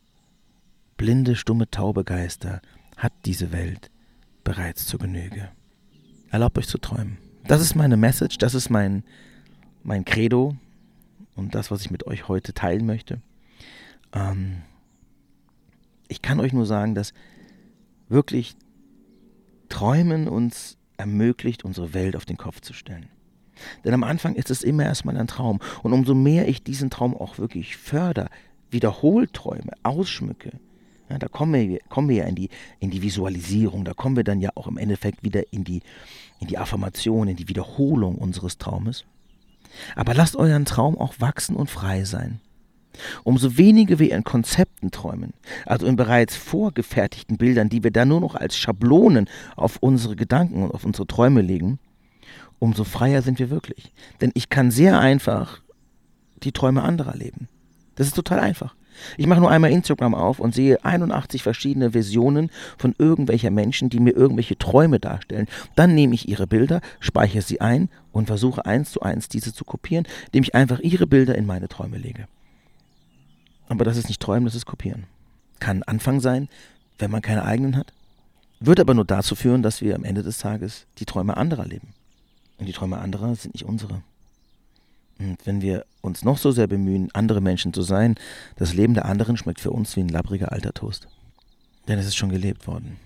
blinde, 0.96 1.34
stumme, 1.34 1.68
taube 1.68 2.04
Geister 2.04 2.62
hat 2.96 3.12
diese 3.24 3.50
Welt 3.50 3.90
bereits 4.44 4.86
zur 4.86 5.00
Genüge. 5.00 5.48
Erlaubt 6.30 6.58
euch 6.58 6.68
zu 6.68 6.78
träumen. 6.78 7.18
Das 7.44 7.60
ist 7.60 7.74
meine 7.74 7.96
Message, 7.96 8.38
das 8.38 8.54
ist 8.54 8.70
mein, 8.70 9.02
mein 9.82 10.04
Credo 10.04 10.56
und 11.34 11.56
das, 11.56 11.72
was 11.72 11.80
ich 11.80 11.90
mit 11.90 12.06
euch 12.06 12.28
heute 12.28 12.54
teilen 12.54 12.86
möchte. 12.86 13.20
Ähm, 14.12 14.62
ich 16.06 16.22
kann 16.22 16.38
euch 16.38 16.52
nur 16.52 16.66
sagen, 16.66 16.94
dass 16.94 17.12
wirklich 18.08 18.56
Träumen 19.68 20.28
uns 20.28 20.76
ermöglicht, 20.96 21.64
unsere 21.64 21.94
Welt 21.94 22.16
auf 22.16 22.24
den 22.24 22.36
Kopf 22.36 22.60
zu 22.60 22.72
stellen. 22.72 23.08
Denn 23.84 23.94
am 23.94 24.04
Anfang 24.04 24.34
ist 24.34 24.50
es 24.50 24.62
immer 24.62 24.84
erstmal 24.84 25.16
ein 25.16 25.26
Traum. 25.26 25.58
Und 25.82 25.92
umso 25.92 26.14
mehr 26.14 26.48
ich 26.48 26.62
diesen 26.62 26.90
Traum 26.90 27.16
auch 27.16 27.38
wirklich 27.38 27.76
förder, 27.76 28.28
wiederholt 28.70 29.32
träume, 29.32 29.72
ausschmücke, 29.82 30.52
ja, 31.08 31.18
da 31.18 31.28
kommen 31.28 31.54
wir, 31.54 31.78
kommen 31.88 32.08
wir 32.08 32.16
ja 32.16 32.24
in 32.24 32.34
die, 32.34 32.50
in 32.80 32.90
die 32.90 33.00
Visualisierung, 33.00 33.84
da 33.84 33.94
kommen 33.94 34.16
wir 34.16 34.24
dann 34.24 34.40
ja 34.40 34.50
auch 34.54 34.66
im 34.66 34.76
Endeffekt 34.76 35.24
wieder 35.24 35.52
in 35.52 35.64
die, 35.64 35.82
in 36.38 36.48
die 36.48 36.58
Affirmation, 36.58 37.28
in 37.28 37.36
die 37.36 37.48
Wiederholung 37.48 38.16
unseres 38.16 38.58
Traumes. 38.58 39.04
Aber 39.96 40.14
lasst 40.14 40.36
euren 40.36 40.64
Traum 40.64 40.98
auch 40.98 41.14
wachsen 41.18 41.56
und 41.56 41.70
frei 41.70 42.04
sein. 42.04 42.40
Umso 43.24 43.56
weniger 43.56 43.98
wir 43.98 44.14
in 44.14 44.24
Konzepten 44.24 44.90
träumen, 44.90 45.32
also 45.66 45.86
in 45.86 45.96
bereits 45.96 46.36
vorgefertigten 46.36 47.36
Bildern, 47.36 47.68
die 47.68 47.82
wir 47.84 47.90
dann 47.90 48.08
nur 48.08 48.20
noch 48.20 48.34
als 48.34 48.56
Schablonen 48.56 49.28
auf 49.56 49.78
unsere 49.80 50.16
Gedanken 50.16 50.62
und 50.62 50.72
auf 50.72 50.84
unsere 50.84 51.06
Träume 51.06 51.42
legen, 51.42 51.78
umso 52.58 52.84
freier 52.84 53.22
sind 53.22 53.38
wir 53.38 53.50
wirklich. 53.50 53.92
Denn 54.20 54.30
ich 54.34 54.48
kann 54.48 54.70
sehr 54.70 54.98
einfach 54.98 55.62
die 56.42 56.52
Träume 56.52 56.82
anderer 56.82 57.16
leben. 57.16 57.48
Das 57.96 58.06
ist 58.06 58.16
total 58.16 58.40
einfach. 58.40 58.74
Ich 59.16 59.26
mache 59.26 59.40
nur 59.40 59.50
einmal 59.50 59.70
Instagram 59.70 60.14
auf 60.14 60.40
und 60.40 60.54
sehe 60.54 60.84
81 60.84 61.42
verschiedene 61.42 61.92
Versionen 61.92 62.50
von 62.76 62.94
irgendwelcher 62.98 63.50
Menschen, 63.50 63.90
die 63.90 64.00
mir 64.00 64.12
irgendwelche 64.12 64.58
Träume 64.58 64.98
darstellen. 65.00 65.46
Dann 65.76 65.94
nehme 65.94 66.14
ich 66.14 66.28
ihre 66.28 66.46
Bilder, 66.46 66.80
speichere 67.00 67.42
sie 67.42 67.60
ein 67.60 67.88
und 68.12 68.26
versuche 68.26 68.66
eins 68.66 68.90
zu 68.90 69.00
eins 69.00 69.28
diese 69.28 69.52
zu 69.52 69.64
kopieren, 69.64 70.06
indem 70.26 70.42
ich 70.42 70.54
einfach 70.54 70.80
ihre 70.80 71.06
Bilder 71.06 71.36
in 71.36 71.46
meine 71.46 71.68
Träume 71.68 71.98
lege. 71.98 72.26
Aber 73.68 73.84
das 73.84 73.96
ist 73.96 74.08
nicht 74.08 74.20
träumen, 74.20 74.44
das 74.44 74.54
ist 74.54 74.66
kopieren. 74.66 75.04
Kann 75.60 75.78
ein 75.78 75.82
Anfang 75.84 76.20
sein, 76.20 76.48
wenn 76.98 77.10
man 77.10 77.22
keine 77.22 77.44
eigenen 77.44 77.76
hat. 77.76 77.92
Wird 78.60 78.80
aber 78.80 78.94
nur 78.94 79.04
dazu 79.04 79.34
führen, 79.34 79.62
dass 79.62 79.82
wir 79.82 79.94
am 79.94 80.04
Ende 80.04 80.22
des 80.22 80.38
Tages 80.38 80.86
die 80.98 81.04
Träume 81.04 81.36
anderer 81.36 81.66
leben. 81.66 81.88
Und 82.58 82.66
die 82.66 82.72
Träume 82.72 82.98
anderer 82.98 83.34
sind 83.36 83.54
nicht 83.54 83.64
unsere. 83.64 84.02
Und 85.18 85.44
wenn 85.46 85.62
wir 85.62 85.84
uns 86.00 86.24
noch 86.24 86.38
so 86.38 86.50
sehr 86.50 86.66
bemühen, 86.66 87.10
andere 87.12 87.40
Menschen 87.40 87.72
zu 87.72 87.82
sein, 87.82 88.14
das 88.56 88.74
Leben 88.74 88.94
der 88.94 89.04
anderen 89.04 89.36
schmeckt 89.36 89.60
für 89.60 89.70
uns 89.70 89.96
wie 89.96 90.00
ein 90.00 90.08
labbriger 90.08 90.52
alter 90.52 90.72
Toast. 90.72 91.08
Denn 91.86 91.98
es 91.98 92.06
ist 92.06 92.16
schon 92.16 92.30
gelebt 92.30 92.66
worden. 92.66 92.96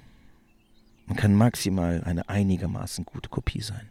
Man 1.07 1.17
kann 1.17 1.35
maximal 1.35 2.03
eine 2.05 2.29
einigermaßen 2.29 3.05
gute 3.05 3.29
Kopie 3.29 3.61
sein. 3.61 3.91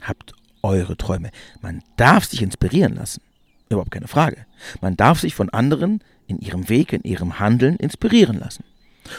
Habt 0.00 0.34
eure 0.62 0.96
Träume. 0.96 1.30
Man 1.60 1.82
darf 1.96 2.24
sich 2.24 2.42
inspirieren 2.42 2.94
lassen. 2.94 3.22
Überhaupt 3.70 3.92
keine 3.92 4.08
Frage. 4.08 4.46
Man 4.80 4.96
darf 4.96 5.20
sich 5.20 5.34
von 5.34 5.48
anderen 5.50 6.02
in 6.26 6.40
ihrem 6.40 6.68
Weg, 6.68 6.92
in 6.92 7.02
ihrem 7.02 7.38
Handeln 7.38 7.76
inspirieren 7.76 8.38
lassen. 8.38 8.64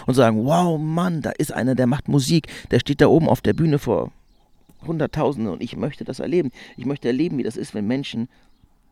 Und 0.05 0.13
sagen, 0.13 0.45
wow, 0.45 0.79
Mann, 0.79 1.21
da 1.21 1.31
ist 1.31 1.53
einer, 1.53 1.73
der 1.73 1.87
macht 1.87 2.09
Musik, 2.09 2.47
der 2.69 2.79
steht 2.79 3.01
da 3.01 3.07
oben 3.07 3.29
auf 3.29 3.41
der 3.41 3.53
Bühne 3.53 3.79
vor 3.79 4.11
Hunderttausenden 4.85 5.53
und 5.53 5.63
ich 5.63 5.77
möchte 5.77 6.03
das 6.03 6.19
erleben. 6.19 6.51
Ich 6.75 6.85
möchte 6.85 7.07
erleben, 7.07 7.37
wie 7.37 7.43
das 7.43 7.55
ist, 7.55 7.73
wenn 7.73 7.87
Menschen 7.87 8.27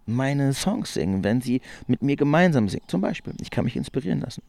meine 0.05 0.53
Songs 0.53 0.93
singen, 0.93 1.23
wenn 1.23 1.41
sie 1.41 1.61
mit 1.87 2.01
mir 2.01 2.15
gemeinsam 2.15 2.69
singen. 2.69 2.87
Zum 2.87 3.01
Beispiel, 3.01 3.33
ich 3.41 3.51
kann 3.51 3.65
mich 3.65 3.75
inspirieren 3.75 4.21
lassen. 4.21 4.43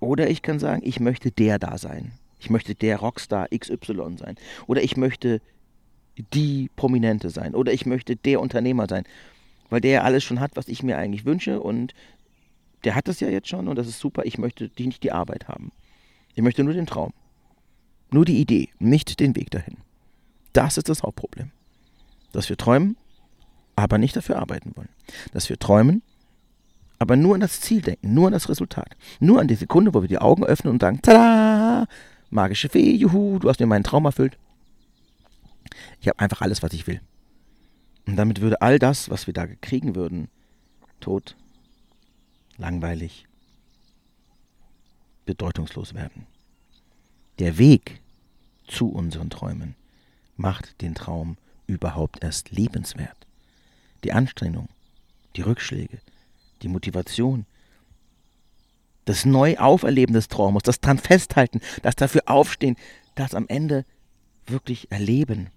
Oder 0.00 0.28
ich 0.28 0.42
kann 0.42 0.58
sagen, 0.58 0.82
ich 0.84 0.98
möchte 0.98 1.30
der 1.30 1.58
da 1.58 1.78
sein. 1.78 2.12
Ich 2.38 2.50
möchte 2.50 2.74
der 2.74 2.98
Rockstar 2.98 3.46
XY 3.56 4.16
sein. 4.18 4.36
Oder 4.66 4.82
ich 4.82 4.96
möchte 4.96 5.40
die 6.34 6.70
Prominente 6.76 7.30
sein. 7.30 7.54
Oder 7.54 7.72
ich 7.72 7.86
möchte 7.86 8.16
der 8.16 8.40
Unternehmer 8.40 8.86
sein. 8.88 9.04
Weil 9.70 9.80
der 9.80 9.90
ja 9.90 10.02
alles 10.02 10.24
schon 10.24 10.40
hat, 10.40 10.52
was 10.54 10.68
ich 10.68 10.82
mir 10.82 10.98
eigentlich 10.98 11.24
wünsche. 11.24 11.60
Und 11.60 11.94
der 12.84 12.94
hat 12.94 13.08
das 13.08 13.20
ja 13.20 13.28
jetzt 13.28 13.48
schon 13.48 13.68
und 13.68 13.76
das 13.76 13.88
ist 13.88 13.98
super. 13.98 14.24
Ich 14.24 14.38
möchte 14.38 14.70
nicht 14.78 15.02
die 15.02 15.12
Arbeit 15.12 15.48
haben. 15.48 15.72
Ich 16.34 16.42
möchte 16.42 16.62
nur 16.62 16.74
den 16.74 16.86
Traum. 16.86 17.12
Nur 18.10 18.24
die 18.24 18.40
Idee, 18.40 18.68
nicht 18.78 19.18
den 19.18 19.34
Weg 19.34 19.50
dahin. 19.50 19.78
Das 20.52 20.78
ist 20.78 20.88
das 20.88 21.02
Hauptproblem. 21.02 21.50
Dass 22.32 22.48
wir 22.48 22.56
träumen, 22.56 22.96
aber 23.74 23.98
nicht 23.98 24.16
dafür 24.16 24.38
arbeiten 24.38 24.72
wollen. 24.76 24.88
Dass 25.32 25.48
wir 25.48 25.58
träumen, 25.58 26.02
aber 26.98 27.16
nur 27.16 27.34
an 27.34 27.40
das 27.40 27.60
Ziel 27.60 27.82
denken, 27.82 28.14
nur 28.14 28.28
an 28.28 28.32
das 28.32 28.48
Resultat. 28.48 28.96
Nur 29.20 29.40
an 29.40 29.48
die 29.48 29.54
Sekunde, 29.54 29.92
wo 29.92 30.02
wir 30.02 30.08
die 30.08 30.18
Augen 30.18 30.44
öffnen 30.44 30.72
und 30.72 30.80
sagen, 30.80 31.02
tada, 31.02 31.86
magische 32.30 32.68
Fee, 32.68 32.94
juhu, 32.94 33.38
du 33.38 33.48
hast 33.48 33.60
mir 33.60 33.66
meinen 33.66 33.84
Traum 33.84 34.04
erfüllt. 34.04 34.38
Ich 36.00 36.08
habe 36.08 36.18
einfach 36.18 36.40
alles, 36.40 36.62
was 36.62 36.72
ich 36.72 36.86
will. 36.86 37.00
Und 38.06 38.16
damit 38.16 38.40
würde 38.40 38.62
all 38.62 38.78
das, 38.78 39.10
was 39.10 39.26
wir 39.26 39.34
da 39.34 39.46
kriegen 39.46 39.94
würden, 39.94 40.28
tot, 41.00 41.36
langweilig, 42.56 43.26
bedeutungslos 45.24 45.94
werden. 45.94 46.26
Der 47.38 47.58
Weg 47.58 48.00
zu 48.66 48.88
unseren 48.88 49.28
Träumen 49.28 49.74
macht 50.36 50.80
den 50.80 50.94
Traum 50.94 51.36
überhaupt 51.66 52.22
erst 52.22 52.50
lebenswert. 52.50 53.26
Die 54.04 54.12
Anstrengung, 54.12 54.68
die 55.34 55.42
Rückschläge, 55.42 55.98
die 56.62 56.68
Motivation, 56.68 57.44
das 59.04 59.24
Neuauferleben 59.24 60.14
des 60.14 60.28
Traumes, 60.28 60.62
das 60.62 60.80
dran 60.80 60.98
festhalten, 60.98 61.60
das 61.82 61.96
dafür 61.96 62.22
aufstehen, 62.26 62.76
das 63.14 63.34
am 63.34 63.46
Ende 63.48 63.84
wirklich 64.46 64.90
erleben. 64.90 65.50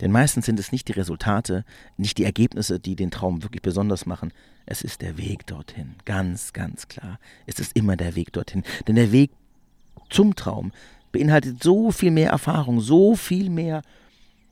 Denn 0.00 0.10
meistens 0.10 0.46
sind 0.46 0.58
es 0.58 0.72
nicht 0.72 0.88
die 0.88 0.92
Resultate, 0.92 1.64
nicht 1.96 2.18
die 2.18 2.24
Ergebnisse, 2.24 2.80
die 2.80 2.96
den 2.96 3.10
Traum 3.10 3.42
wirklich 3.42 3.62
besonders 3.62 4.06
machen. 4.06 4.32
Es 4.66 4.82
ist 4.82 5.02
der 5.02 5.18
Weg 5.18 5.46
dorthin. 5.46 5.94
Ganz, 6.04 6.52
ganz 6.52 6.88
klar. 6.88 7.18
Es 7.46 7.60
ist 7.60 7.76
immer 7.76 7.96
der 7.96 8.16
Weg 8.16 8.32
dorthin. 8.32 8.64
Denn 8.88 8.96
der 8.96 9.12
Weg 9.12 9.30
zum 10.10 10.34
Traum 10.34 10.72
beinhaltet 11.12 11.62
so 11.62 11.92
viel 11.92 12.10
mehr 12.10 12.30
Erfahrung, 12.30 12.80
so 12.80 13.14
viel 13.14 13.50
mehr 13.50 13.82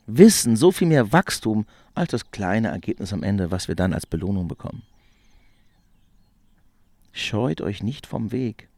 Wissen, 0.06 0.56
so 0.56 0.70
viel 0.70 0.88
mehr 0.88 1.12
Wachstum 1.12 1.66
als 1.94 2.10
das 2.10 2.30
kleine 2.30 2.68
Ergebnis 2.68 3.12
am 3.12 3.22
Ende, 3.22 3.50
was 3.50 3.68
wir 3.68 3.74
dann 3.74 3.92
als 3.92 4.06
Belohnung 4.06 4.48
bekommen. 4.48 4.82
Scheut 7.12 7.60
euch 7.60 7.82
nicht 7.82 8.06
vom 8.06 8.32
Weg. 8.32 8.68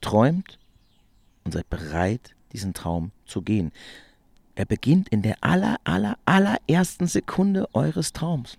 Träumt 0.00 0.58
und 1.44 1.52
seid 1.52 1.68
bereit, 1.70 2.34
diesen 2.52 2.74
Traum 2.74 3.12
zu 3.24 3.42
gehen. 3.42 3.72
Er 4.58 4.64
beginnt 4.64 5.08
in 5.10 5.22
der 5.22 5.36
aller, 5.40 5.76
aller, 5.84 6.18
allerersten 6.24 7.06
Sekunde 7.06 7.72
eures 7.74 8.12
Traums. 8.12 8.58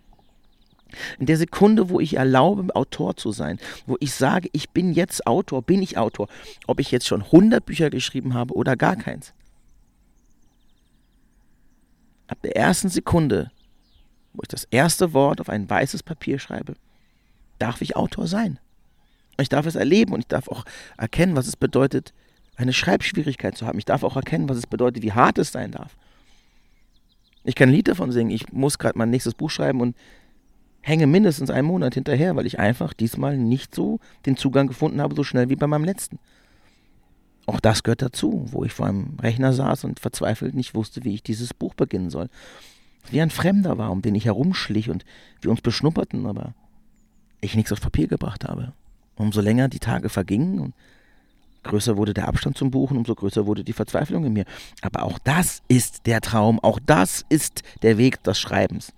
In 1.20 1.26
der 1.26 1.36
Sekunde, 1.36 1.90
wo 1.90 2.00
ich 2.00 2.16
erlaube, 2.16 2.74
Autor 2.74 3.18
zu 3.18 3.34
sein, 3.34 3.60
wo 3.86 3.98
ich 4.00 4.14
sage, 4.14 4.48
ich 4.54 4.70
bin 4.70 4.94
jetzt 4.94 5.28
Autor, 5.28 5.62
bin 5.62 5.82
ich 5.82 5.98
Autor, 5.98 6.30
ob 6.68 6.80
ich 6.80 6.92
jetzt 6.92 7.06
schon 7.06 7.22
100 7.22 7.66
Bücher 7.66 7.90
geschrieben 7.90 8.34
habe 8.34 8.54
oder 8.54 8.78
gar 8.78 8.96
keins. 8.96 9.34
Ab 12.28 12.38
der 12.44 12.56
ersten 12.56 12.88
Sekunde, 12.88 13.52
wo 14.32 14.40
ich 14.44 14.48
das 14.48 14.64
erste 14.72 15.12
Wort 15.12 15.42
auf 15.42 15.50
ein 15.50 15.70
weißes 15.70 16.04
Papier 16.04 16.40
schreibe, 16.40 16.76
darf 17.58 17.82
ich 17.82 17.98
Autor 17.98 18.26
sein. 18.26 18.58
Ich 19.38 19.50
darf 19.50 19.66
es 19.66 19.76
erleben 19.76 20.14
und 20.14 20.22
ich 20.22 20.28
darf 20.28 20.48
auch 20.48 20.64
erkennen, 20.98 21.36
was 21.36 21.48
es 21.48 21.58
bedeutet, 21.58 22.14
eine 22.60 22.74
Schreibschwierigkeit 22.74 23.58
zu 23.58 23.65
haben. 23.65 23.80
Ich 23.80 23.86
darf 23.86 24.04
auch 24.04 24.15
erkennen, 24.15 24.50
was 24.50 24.58
es 24.58 24.67
bedeutet, 24.67 25.02
wie 25.02 25.13
hart 25.13 25.38
es 25.38 25.52
sein 25.52 25.72
darf. 25.72 25.95
Ich 27.45 27.56
kann 27.56 27.69
ein 27.69 27.74
Lied 27.74 27.88
davon 27.88 28.12
singen. 28.12 28.32
Ich 28.32 28.52
muss 28.52 28.78
gerade 28.78 28.98
mein 28.98 29.10
nächstes 29.10 29.34
Buch 29.34 29.50
schreiben 29.50 29.80
und 29.80 29.95
hänge 30.82 31.08
mindestens 31.08 31.50
einen 31.50 31.67
Monat 31.67 31.93
hinterher, 31.93 32.36
weil 32.36 32.45
ich 32.45 32.60
einfach 32.60 32.93
diesmal 32.93 33.38
nicht 33.38 33.74
so 33.74 34.00
den 34.26 34.36
Zugang 34.36 34.67
gefunden 34.67 35.02
habe, 35.02 35.15
so 35.15 35.24
schnell 35.24 35.50
wie 35.50 35.56
bei 35.56 35.67
meinem 35.67 35.86
letzten. 35.86 36.19
Auch 37.45 37.62
das 37.62 37.84
gehört 37.84 38.02
dazu, 38.02 38.45
wo 38.52 38.65
ich 38.65 38.74
vor 38.74 38.88
einem 38.88 39.17
Rechner 39.22 39.54
saß 39.54 39.86
und 39.86 40.00
verzweifelt 40.00 40.54
nicht 40.54 40.76
wusste, 40.76 41.04
wie 41.04 41.15
ich 41.15 41.24
dieses 41.24 41.54
Buch 41.54 41.74
beginnen 41.74 42.10
soll. 42.10 42.30
Wie 43.10 43.22
ein 43.22 43.32
Fremder 43.32 43.78
war, 43.78 43.91
um 43.91 44.02
den 44.02 44.15
ich 44.15 44.26
herumschlich 44.26 44.89
und 44.89 45.06
wir 45.41 45.50
uns 45.50 45.62
beschnupperten, 45.62 46.26
aber 46.26 46.54
ich 47.41 47.56
nichts 47.56 47.72
aufs 47.72 47.82
Papier 47.82 48.08
gebracht 48.08 48.43
habe. 48.45 48.74
Umso 49.15 49.41
länger 49.41 49.69
die 49.69 49.80
Tage 49.80 50.10
vergingen 50.10 50.60
und 50.60 50.74
größer 51.63 51.98
wurde 51.98 52.13
der 52.13 52.28
Abstand 52.28 52.58
zum 52.58 52.72
Buchen, 52.72 52.98
umso 52.98 53.15
größer 53.15 53.45
wurde 53.45 53.63
die 53.63 53.74
Verzweiflung 53.74 54.26
in 54.26 54.34
mir. 54.34 54.45
Aber 54.82 55.04
auch 55.04 55.19
das 55.19 55.62
ist 55.67 56.06
der 56.06 56.22
Traum, 56.22 56.60
auch 56.60 56.80
das 56.86 57.26
ist 57.30 57.63
der 57.82 57.98
Weg 57.98 58.24
des 58.24 58.39
Schreibens 58.39 58.93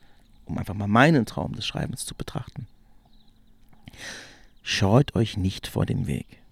um 0.52 0.58
einfach 0.58 0.74
mal 0.74 0.88
meinen 0.88 1.26
Traum 1.26 1.54
des 1.54 1.66
Schreibens 1.66 2.06
zu 2.06 2.14
betrachten. 2.14 2.68
Scheut 4.62 5.16
euch 5.16 5.38
nicht 5.38 5.66
vor 5.66 5.86
dem 5.86 6.08
Weg. 6.08 6.44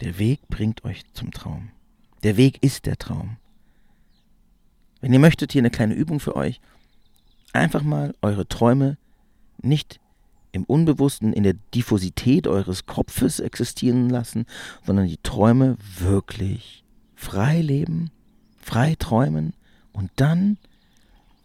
Der 0.00 0.18
Weg 0.18 0.46
bringt 0.48 0.84
euch 0.84 1.04
zum 1.12 1.32
Traum. 1.32 1.70
Der 2.22 2.36
Weg 2.36 2.62
ist 2.62 2.86
der 2.86 2.96
Traum. 2.96 3.38
Wenn 5.00 5.12
ihr 5.12 5.18
möchtet, 5.18 5.52
hier 5.52 5.62
eine 5.62 5.70
kleine 5.70 5.94
Übung 5.94 6.20
für 6.20 6.36
euch. 6.36 6.60
Einfach 7.52 7.82
mal 7.82 8.14
eure 8.22 8.46
Träume 8.46 8.98
nicht 9.58 9.98
im 10.52 10.64
Unbewussten, 10.64 11.32
in 11.32 11.42
der 11.42 11.54
Diffusität 11.74 12.46
eures 12.46 12.86
Kopfes 12.86 13.40
existieren 13.40 14.08
lassen, 14.10 14.46
sondern 14.84 15.06
die 15.06 15.18
Träume 15.22 15.76
wirklich 15.98 16.84
frei 17.14 17.60
leben, 17.60 18.10
frei 18.58 18.96
träumen 18.98 19.54
und 19.92 20.10
dann 20.16 20.58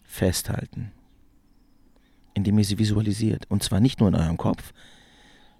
festhalten 0.03 0.91
indem 2.35 2.59
ihr 2.59 2.65
sie 2.65 2.77
visualisiert. 2.77 3.45
Und 3.49 3.63
zwar 3.63 3.79
nicht 3.79 3.99
nur 3.99 4.09
in 4.09 4.15
eurem 4.15 4.37
Kopf, 4.37 4.73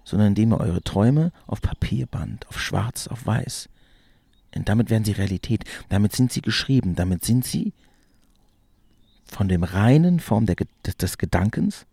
sondern 0.04 0.28
indem 0.28 0.52
ihr 0.52 0.60
eure 0.60 0.82
Träume 0.82 1.32
auf 1.48 1.60
Papier 1.60 2.06
bandt, 2.06 2.46
auf 2.48 2.60
schwarz, 2.60 3.08
auf 3.08 3.26
weiß. 3.26 3.68
Und 4.54 4.68
damit 4.68 4.90
werden 4.90 5.04
sie 5.04 5.12
Realität. 5.12 5.64
Damit 5.88 6.12
sind 6.12 6.30
sie 6.32 6.42
geschrieben. 6.42 6.94
Damit 6.94 7.24
sind 7.24 7.44
sie 7.44 7.72
von 9.24 9.48
dem 9.48 9.64
reinen 9.64 10.20
Form 10.20 10.46
der, 10.46 10.56
des, 10.84 10.96
des 10.96 11.18
Gedankens 11.18 11.86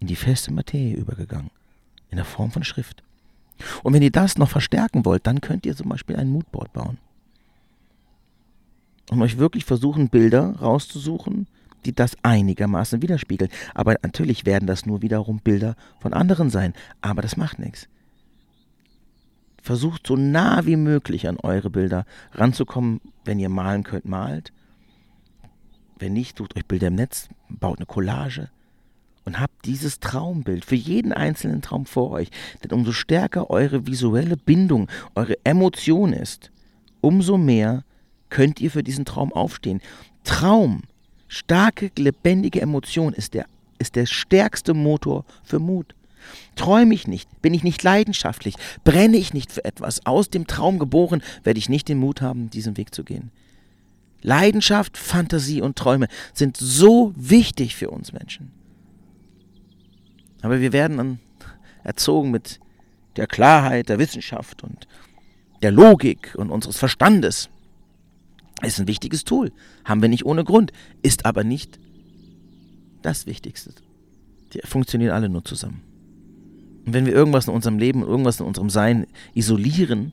in 0.00 0.06
die 0.06 0.16
feste 0.16 0.52
Materie 0.52 0.96
übergegangen. 0.96 1.50
In 2.10 2.16
der 2.16 2.24
Form 2.24 2.50
von 2.50 2.64
Schrift. 2.64 3.02
Und 3.82 3.94
wenn 3.94 4.02
ihr 4.02 4.10
das 4.10 4.38
noch 4.38 4.50
verstärken 4.50 5.04
wollt, 5.04 5.26
dann 5.26 5.40
könnt 5.40 5.66
ihr 5.66 5.76
zum 5.76 5.88
Beispiel 5.88 6.16
ein 6.16 6.28
Moodboard 6.28 6.72
bauen. 6.72 6.98
Und 9.10 9.22
euch 9.22 9.38
wirklich 9.38 9.64
versuchen, 9.64 10.08
Bilder 10.08 10.56
rauszusuchen, 10.56 11.46
die 11.84 11.94
das 11.94 12.16
einigermaßen 12.22 13.00
widerspiegeln. 13.02 13.50
Aber 13.74 13.94
natürlich 14.02 14.44
werden 14.44 14.66
das 14.66 14.84
nur 14.84 15.02
wiederum 15.02 15.38
Bilder 15.38 15.76
von 16.00 16.12
anderen 16.12 16.50
sein. 16.50 16.74
Aber 17.00 17.22
das 17.22 17.36
macht 17.36 17.58
nichts. 17.58 17.88
Versucht 19.62 20.06
so 20.06 20.16
nah 20.16 20.66
wie 20.66 20.76
möglich 20.76 21.28
an 21.28 21.38
eure 21.38 21.70
Bilder 21.70 22.04
ranzukommen. 22.32 23.00
Wenn 23.24 23.38
ihr 23.38 23.48
malen 23.48 23.84
könnt, 23.84 24.04
malt. 24.04 24.52
Wenn 25.98 26.12
nicht, 26.12 26.38
sucht 26.38 26.56
euch 26.56 26.66
Bilder 26.66 26.88
im 26.88 26.96
Netz, 26.96 27.28
baut 27.48 27.78
eine 27.78 27.86
Collage 27.86 28.50
und 29.26 29.40
habt 29.40 29.66
dieses 29.66 30.00
Traumbild 30.00 30.64
für 30.64 30.76
jeden 30.76 31.12
einzelnen 31.12 31.60
Traum 31.60 31.84
vor 31.84 32.12
euch. 32.12 32.30
Denn 32.64 32.70
umso 32.70 32.92
stärker 32.92 33.50
eure 33.50 33.86
visuelle 33.86 34.36
Bindung, 34.38 34.88
eure 35.14 35.36
Emotion 35.44 36.14
ist, 36.14 36.50
umso 37.02 37.36
mehr 37.36 37.84
könnt 38.30 38.60
ihr 38.60 38.70
für 38.70 38.82
diesen 38.82 39.04
Traum 39.04 39.32
aufstehen. 39.32 39.82
Traum 40.24 40.82
Starke, 41.28 41.90
lebendige 41.98 42.60
Emotion 42.60 43.12
ist 43.12 43.34
der, 43.34 43.46
ist 43.78 43.96
der 43.96 44.06
stärkste 44.06 44.74
Motor 44.74 45.24
für 45.42 45.58
Mut. 45.58 45.94
Träume 46.54 46.94
ich 46.94 47.08
nicht, 47.08 47.42
bin 47.42 47.52
ich 47.52 47.64
nicht 47.64 47.82
leidenschaftlich, 47.82 48.54
brenne 48.84 49.16
ich 49.16 49.34
nicht 49.34 49.52
für 49.52 49.64
etwas, 49.64 50.06
aus 50.06 50.30
dem 50.30 50.46
Traum 50.46 50.78
geboren, 50.78 51.22
werde 51.42 51.58
ich 51.58 51.68
nicht 51.68 51.88
den 51.88 51.98
Mut 51.98 52.20
haben, 52.20 52.48
diesen 52.50 52.76
Weg 52.76 52.94
zu 52.94 53.04
gehen. 53.04 53.30
Leidenschaft, 54.22 54.96
Fantasie 54.96 55.62
und 55.62 55.76
Träume 55.76 56.08
sind 56.32 56.56
so 56.56 57.12
wichtig 57.16 57.76
für 57.76 57.90
uns 57.90 58.12
Menschen. 58.12 58.55
Aber 60.46 60.60
wir 60.60 60.72
werden 60.72 60.96
dann 60.98 61.18
erzogen 61.82 62.30
mit 62.30 62.60
der 63.16 63.26
Klarheit 63.26 63.88
der 63.88 63.98
Wissenschaft 63.98 64.62
und 64.62 64.86
der 65.60 65.72
Logik 65.72 66.36
und 66.36 66.50
unseres 66.50 66.78
Verstandes. 66.78 67.48
Ist 68.62 68.78
ein 68.78 68.86
wichtiges 68.86 69.24
Tool, 69.24 69.50
haben 69.84 70.02
wir 70.02 70.08
nicht 70.08 70.24
ohne 70.24 70.44
Grund, 70.44 70.72
ist 71.02 71.26
aber 71.26 71.42
nicht 71.42 71.80
das 73.02 73.26
Wichtigste. 73.26 73.72
Die 74.52 74.60
funktionieren 74.60 75.10
alle 75.10 75.28
nur 75.28 75.44
zusammen. 75.44 75.82
Und 76.86 76.92
wenn 76.94 77.06
wir 77.06 77.12
irgendwas 77.12 77.48
in 77.48 77.52
unserem 77.52 77.80
Leben, 77.80 78.02
irgendwas 78.02 78.38
in 78.38 78.46
unserem 78.46 78.70
Sein 78.70 79.08
isolieren, 79.34 80.12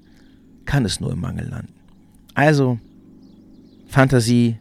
kann 0.65 0.83
es 0.83 0.99
nur 0.99 1.11
im 1.11 1.21
Mangel 1.21 1.47
landen. 1.47 1.75
Also, 2.33 2.79
Fantasie, 3.87 4.57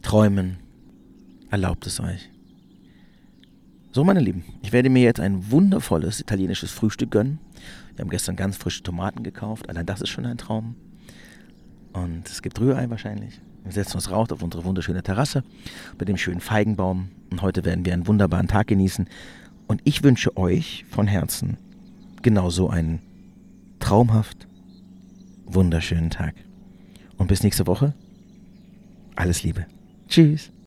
Träumen, 0.00 0.56
erlaubt 1.50 1.86
es 1.86 2.00
euch. 2.00 2.30
So, 3.96 4.04
meine 4.04 4.20
Lieben, 4.20 4.44
ich 4.60 4.72
werde 4.72 4.90
mir 4.90 5.02
jetzt 5.02 5.20
ein 5.20 5.50
wundervolles 5.50 6.20
italienisches 6.20 6.70
Frühstück 6.70 7.10
gönnen. 7.12 7.38
Wir 7.94 8.02
haben 8.02 8.10
gestern 8.10 8.36
ganz 8.36 8.58
frische 8.58 8.82
Tomaten 8.82 9.22
gekauft. 9.22 9.70
Allein 9.70 9.86
das 9.86 10.02
ist 10.02 10.10
schon 10.10 10.26
ein 10.26 10.36
Traum. 10.36 10.74
Und 11.94 12.28
es 12.28 12.42
gibt 12.42 12.60
Rührei 12.60 12.90
wahrscheinlich. 12.90 13.40
Wir 13.64 13.72
setzen 13.72 13.96
uns 13.96 14.10
raus 14.10 14.28
auf 14.32 14.42
unsere 14.42 14.66
wunderschöne 14.66 15.02
Terrasse 15.02 15.44
mit 15.98 16.10
dem 16.10 16.18
schönen 16.18 16.40
Feigenbaum. 16.40 17.08
Und 17.30 17.40
heute 17.40 17.64
werden 17.64 17.86
wir 17.86 17.94
einen 17.94 18.06
wunderbaren 18.06 18.48
Tag 18.48 18.66
genießen. 18.66 19.08
Und 19.66 19.80
ich 19.84 20.02
wünsche 20.02 20.36
euch 20.36 20.84
von 20.90 21.06
Herzen 21.06 21.56
genauso 22.20 22.68
einen 22.68 23.00
traumhaft 23.80 24.46
wunderschönen 25.46 26.10
Tag. 26.10 26.34
Und 27.16 27.28
bis 27.28 27.42
nächste 27.42 27.66
Woche. 27.66 27.94
Alles 29.14 29.42
Liebe. 29.42 29.64
Tschüss. 30.06 30.50